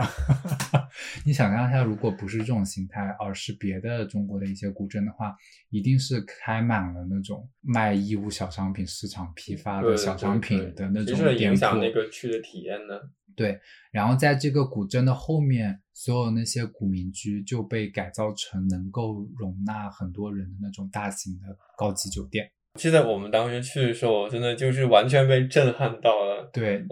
[1.26, 5.34] 你想象一下，如果不是这种形态，而是别的中国的一些古镇的话，
[5.70, 11.44] 一定是开满了那种卖义乌小商品、市场批发的小商品的那种店铺。
[11.44, 13.00] 影响那个去的体验呢。
[13.34, 13.58] 对，
[13.92, 22.52] 然后在这个古镇的后面，所有那些古民居就被改造成能够容纳很多人的那种大型的高级酒店。
[22.80, 26.50] 记得我们当时去的时候，我真的就是完全被震撼到了。
[26.54, 26.88] 对，嗯，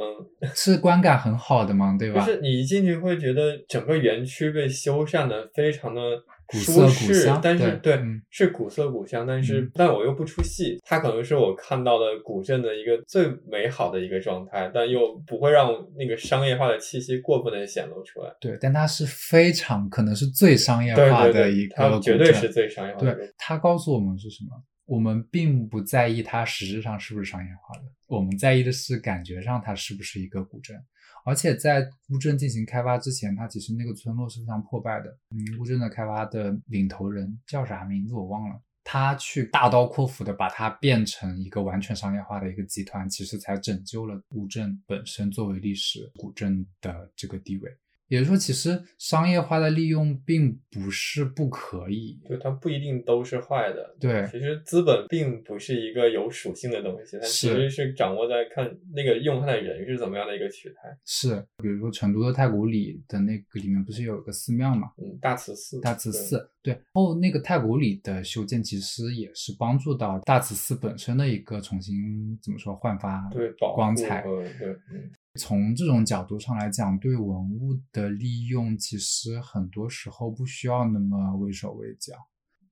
[0.55, 2.25] 是观感很好的嘛，对吧？
[2.25, 6.01] 就是你一进去会觉得整个园区被修缮的非常的
[6.47, 18.29] 古色古香，但是对嗯是古色古香，但是、嗯但我又不出戏，它可能是我看到的古镇的一个最美好的一个状态，但又不会让那个商业化的气息过分的显露出来。
[18.41, 23.13] 对，但它是非常可能是最商业对化对对，的一个它古镇绝对是最商业化的。
[23.15, 24.49] 对，它告诉我们是什么？
[24.89, 30.75] 我们并不在意它实质上是不是商业化的，我们在意的是感觉上它是不是一个古镇。
[31.23, 35.15] 而且在乌镇进行开发之前，它其实那个村落是非常破败的。
[35.29, 47.69] 嗯，乌镇的开发的领头人叫啥名字我忘了，他去大刀阔斧的把它变成一个完全商业化的一个集团，其实才拯救了乌镇本身作为历史古镇的这个地位。
[48.09, 52.19] 也就是说，其实商业化的利用并不是不可以。
[52.27, 60.75] 就它不一定都是坏的，对其实资本并不是一个有属性的东西，它其实是掌握在看那个用它的人是怎么样的一个取态。
[61.05, 74.21] 是，比如说成都的太古里的那个里面不是有个寺庙嘛，嗯，大慈寺，大慈，寺，对，然后那个太古里的修建其实也是帮助到大慈寺本身的一个重新怎么说焕发对光彩。
[74.23, 82.13] 对对，嗯，从这种角度上来讲，对文物的利用其实很多时候不需要那么畏手畏脚，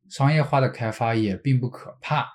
[0.09, 2.25] 商业化的开发也并不可怕，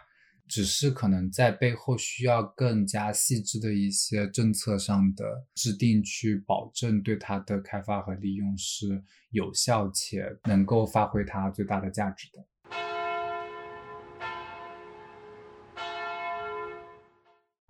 [0.52, 5.24] 只是可能在背后需要更加细致的一些政策上的
[5.54, 12.44] 制定，去保证对它的开发和利用是有效且能够发挥它最大的价值的。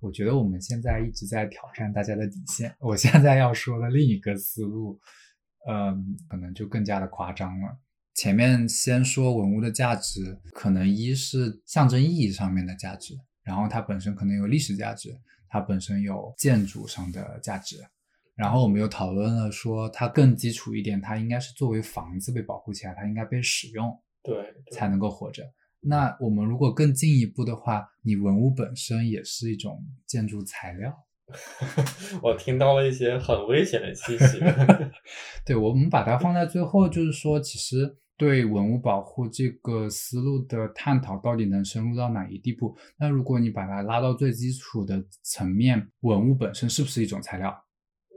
[0.00, 2.74] 我觉得我们现在一直在挑战大家的底线。
[2.80, 4.98] 我现在要说的另一个思路，
[5.70, 7.78] 嗯，可能就更加的夸张了。
[8.14, 17.76] 前面先说文物的价值，可能一是象征意义上面的价值，然后它本身可能有历史价值，它本身有建筑上的价值。
[18.34, 25.42] 然后我们又讨论了说，它更基础一点，它应该是作为房子被保护起来，它应该被使用，对，对才能够活着。
[25.80, 30.94] 那我们如果更进一步的话，你文物本身也是一种建筑材料。
[32.22, 34.40] 我听到了一些很危险的信息。
[35.44, 42.76] 对，我们把它放在最后，就是说，其实对文物保护这个思路的探讨到底能深入到哪一地步？
[42.98, 47.52] 那如果你把它拉到最基础的层面，文物本身是不是一种材料？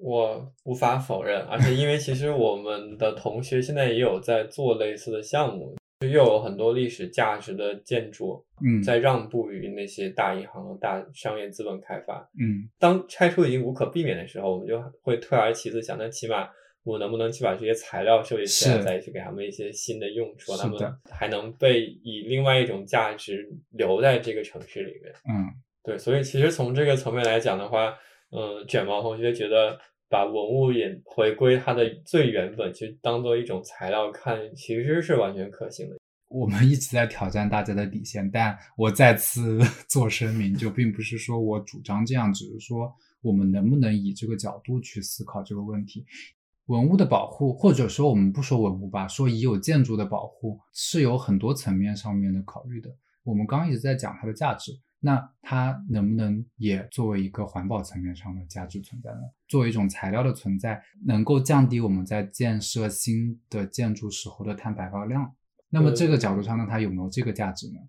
[0.02, 12.30] 我无法否认，而且因为其实我们的同学现在也有在做类似的项目，又有很多历史价值的建筑嗯，在让步于那些大银行和大商业资本开发。
[12.40, 16.50] 嗯当拆除已经无可避免的时候，我们就会退而其次想，那起码
[16.86, 20.80] 我能不能去把这些材料收集起来，再去给他们一些新的用处，他们
[21.10, 25.12] 还能被以另外一种价值留在这个城市里面。
[25.28, 25.50] 嗯，
[25.84, 27.98] 对，所以其实从这个层面来讲的话，
[28.30, 35.98] 嗯，卷毛同学觉得把文物也回归它的最原本，其实当做一种材料看，其实是完全可行的。
[36.30, 39.60] 我们一直在挑战大家的底线，但我再次
[39.90, 46.06] 做声明，就并不是说我主张这样，只是说我们能不能以这个角度去思考这个问题。
[46.68, 52.90] 文物的保护，或者说我们不说文物吧，说已有建筑的保护，是有很多层面上面的考虑的。
[53.24, 59.20] 我们刚刚一直在讲它的价值，那它能不能也作为一个环保层面上的价值存在呢？
[59.48, 65.34] 作为一种材料的存在，能够降低我们在建设新的建筑时候的碳排放量。
[65.70, 67.80] 那么这个角度上呢，它有没有这个价值呢？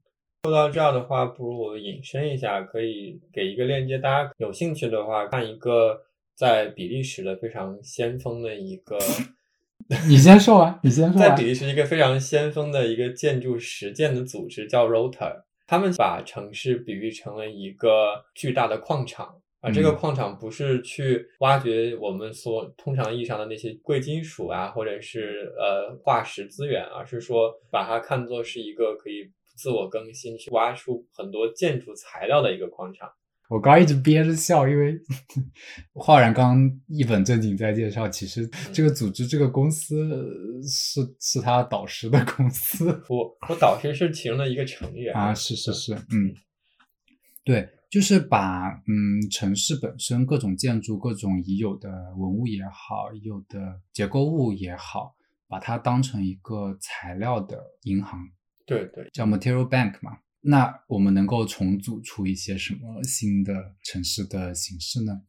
[0.44, 6.00] 说到这儿的话，不如我引申一下，可以给一个链接，大家有兴趣的话，看一个
[6.36, 8.98] 在比利时的非常先锋的一个，
[10.06, 11.46] 你先说完，你先说完在比。
[11.46, 19.40] 利时一个非常先锋的一个建筑实践的组织叫 Rota，他们把城市比喻成了一个巨大的矿场。
[19.62, 33.10] 而，这个嗯矿场不是去挖掘我们所通常意义上的那些贵金属啊，或者是呃化石资源，而是说把它看作是一个可以自我更新、去挖出很多建筑材料的一个矿场。
[33.48, 34.98] 我刚刚一直憋着笑，因为
[35.94, 46.35] 浩然刚刚一本正经在介绍，其实这个组织、这个公司呃是是他导师的公司我我导师是其中的一个成员啊，是是是，嗯，
[47.44, 55.14] 对，就是把嗯城市本身各种建筑、各种已有的文物也好，已有的结构物也好，
[55.47, 58.18] 把它当成一个材料的银行，
[58.66, 60.18] 对对，叫 Material Bank 嘛。
[60.47, 65.23] 那我们能够重组出一些什么新的城市的形式呢？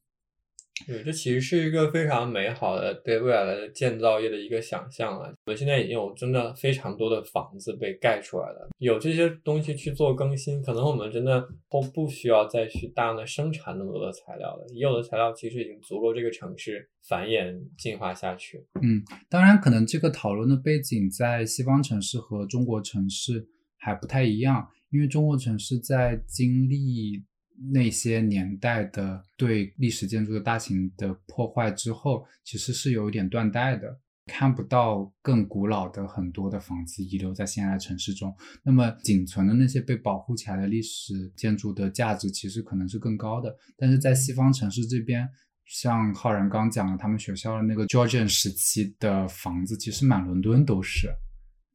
[0.85, 5.33] 对，这其实是一个非常美好的对未来的建造业的一个想象了。
[5.47, 14.67] 我们现在已经有真的非常多的房子被盖出来了，有这些东西去做更新，可能我们真的都不需要再去大量的生产那么多的材料了。
[14.71, 18.63] 已有的材料其实已经足够这个城市繁衍进化下去。
[18.83, 27.25] 嗯当然，可能这个讨论的背景在西方城市和中国城市还不太一样，因为中国城市在经历
[27.73, 38.33] 那些年代的对历史建筑的大型的破坏之后，其实是有一点断代的，看不到更古老的很多的房子遗留在现在的城市中。
[38.63, 43.55] 那么仅存的那些被保护起来的历史建筑的价值，其实可能是更高的。
[43.75, 45.27] 但是在西方城市这边，
[45.65, 51.09] 像浩然刚讲的，他们学校的那个 Georgian 时期的房子，其实满伦敦都是。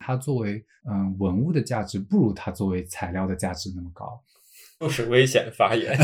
[0.03, 4.21] 它作为嗯、呃文物的价值，不如它作为材料的价值那么高。
[4.81, 5.97] 又是危险发言。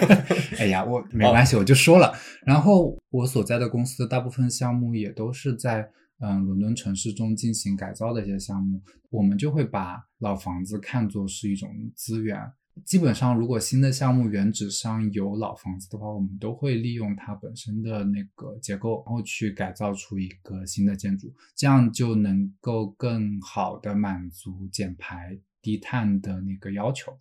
[0.58, 2.14] 哎呀，我没关系，我就说了。
[2.46, 5.86] 然后我所在的公司大部分项目也都是在
[6.18, 8.80] 嗯伦敦城市中进行改造的一些项目，
[9.10, 12.40] 我们就会把老房子看作是一种资源。
[12.86, 27.12] 基本上，如果新的项目原址上有老房子的话，我们都会利用它本身的那个结构，然后去改造出一个新的建筑，这样就能够更好的满足减排低碳的那个要求。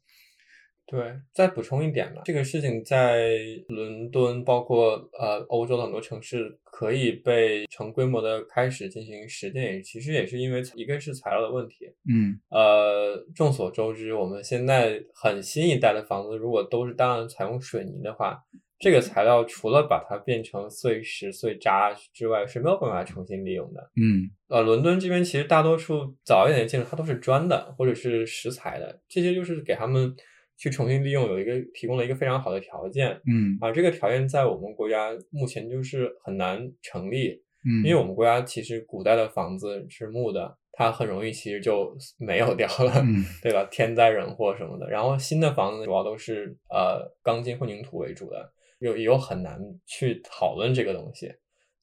[0.85, 3.29] 对，再补充一点吧，这个事情在
[3.69, 11.85] 伦敦，包括呃欧洲的很多城市，可以被成规模的开始进行实践，也其实也是因为一个是材料的问题。
[12.09, 18.43] 嗯呃，众所周知，我们现在很新一代的房子，如果都是当然采用水泥的话，
[18.77, 23.91] 这个材料除了把它变成碎石、碎渣之外，是没有办法重新利用的。
[23.95, 30.13] 嗯呃，伦敦这边其实大多数早一点的建筑它都是砖的或者是石材的，这些就是给他们
[30.61, 33.71] 去重新利用有一个提供了一个非常好的条件嗯啊。
[33.71, 43.67] 这个条件在我们国家目前就是很难成立，嗯，因为我们国家其实古代的房子是木的，它很容易其实就没有掉了，嗯 对吧？
[43.71, 44.87] 天灾人祸什么的。
[44.87, 51.33] 然后新的房子主要都是呃钢筋混凝土为主的，有有很难去讨论这个东西。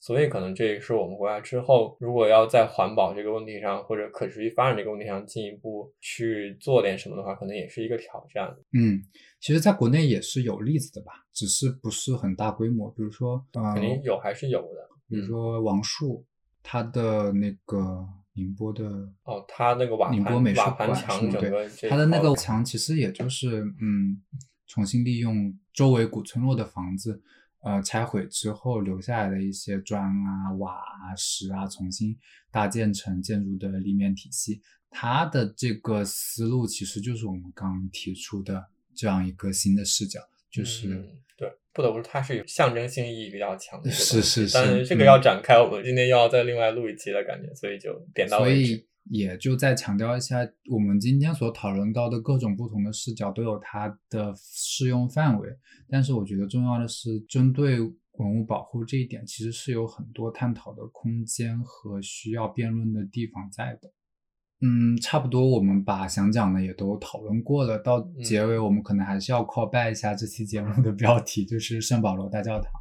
[0.01, 8.49] 所以可能这也是我们国家之后如果要在环保这个问题上，或者可持续发展这个问题上进一步去做点什么的话，可能也是一个挑战。
[8.73, 9.03] 嗯，
[9.41, 12.91] 其实在国内也是有例子的吧，只是不是很大规模。
[12.91, 14.89] 比如说，呃，肯定有还是有的。
[15.09, 16.25] 比如说王树，
[16.63, 18.85] 他的那个宁波的
[19.25, 20.93] 哦，他那个瓦宁波盘美术馆
[21.33, 24.23] 对整个这它的那个墙其实也就是嗯，
[24.67, 27.21] 重新利用周围古村落的房子，
[27.63, 32.17] 呃，拆毁之后留下来的一些砖啊、瓦啊、石啊，重新
[32.51, 34.61] 搭建成建筑的立面体系。
[34.91, 38.65] 它的这个思路其实就是我们刚刚提出的
[38.95, 40.21] 这样一个新的视角，
[40.51, 41.05] 就是、嗯
[41.37, 48.88] 对，不得不说它是有象征性意义比较强的是是是但是这个嗯要展开，我们今天又要再另外录一期的感觉，所以就点到所为止以。
[49.11, 50.39] 也就再强调一下，
[50.71, 55.49] 我们今天所讨论到的各种不同的视角都有它的适用范围，
[55.89, 63.93] 但是我觉得重要的是，针对文物保护这一点，其实是有很多探讨的空间和需要辩论的地方在的。
[64.61, 67.79] 嗯，差不多，我们把想讲的也都讨论过了。
[67.79, 72.73] 到结尾，我们可能还是要 call back 一下这期节目的标题，就是圣保罗大教堂。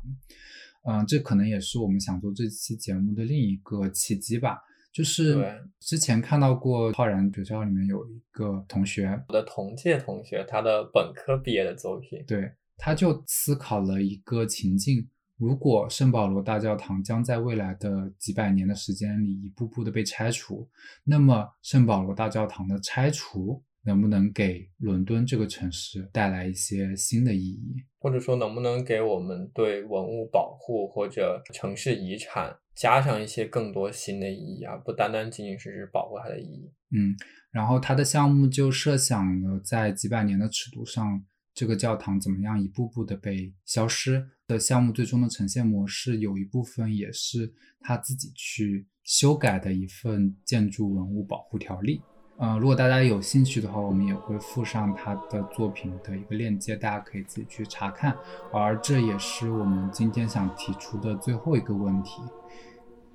[0.90, 4.58] 嗯，这可能也是我们想做这期节目的另一个契机吧。
[4.98, 5.46] 就是
[5.80, 15.08] 之前看到过浩然学校里面有一个同学，我的同届同学，他的本科毕业的作品，对，他就思考了一个情境：
[15.38, 20.68] 如果圣保罗大教堂将在未来的几百年的时间里一步步的被拆除，
[21.04, 27.78] 那么圣保罗大教堂的拆除能不能给伦敦这个城市带来一些新的意义？
[27.98, 36.70] 或者说能不能给我们对文物保护或者城市遗产加上一些更多新的意义啊，不单单仅仅是是保护它的意义。
[36.92, 37.16] 嗯，
[37.50, 41.24] 然后他的项目就设想了在几百年的尺度上，
[41.54, 52.02] 这个教堂怎么样一步步的被消失的项目，最终的呈现模式有一部分也是他自己去修改的一份建筑文物保护条例。
[52.40, 58.16] 呃，如果大家有兴趣的话，我们也会附上他的作品的一个链接，大家可以自己去查看。
[58.54, 62.22] 而这也是我们今天想提出的最后一个问题。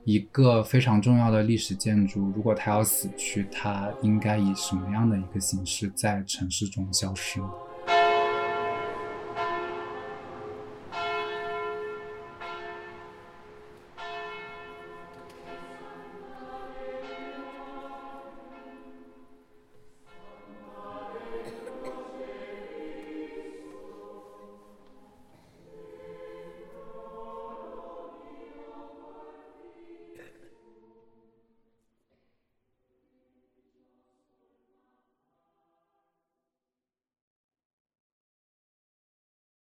[0.05, 7.49] 一个非常重要的历史建筑，如果它要死去，它应该以什么样的一个形式在城市中消失呢？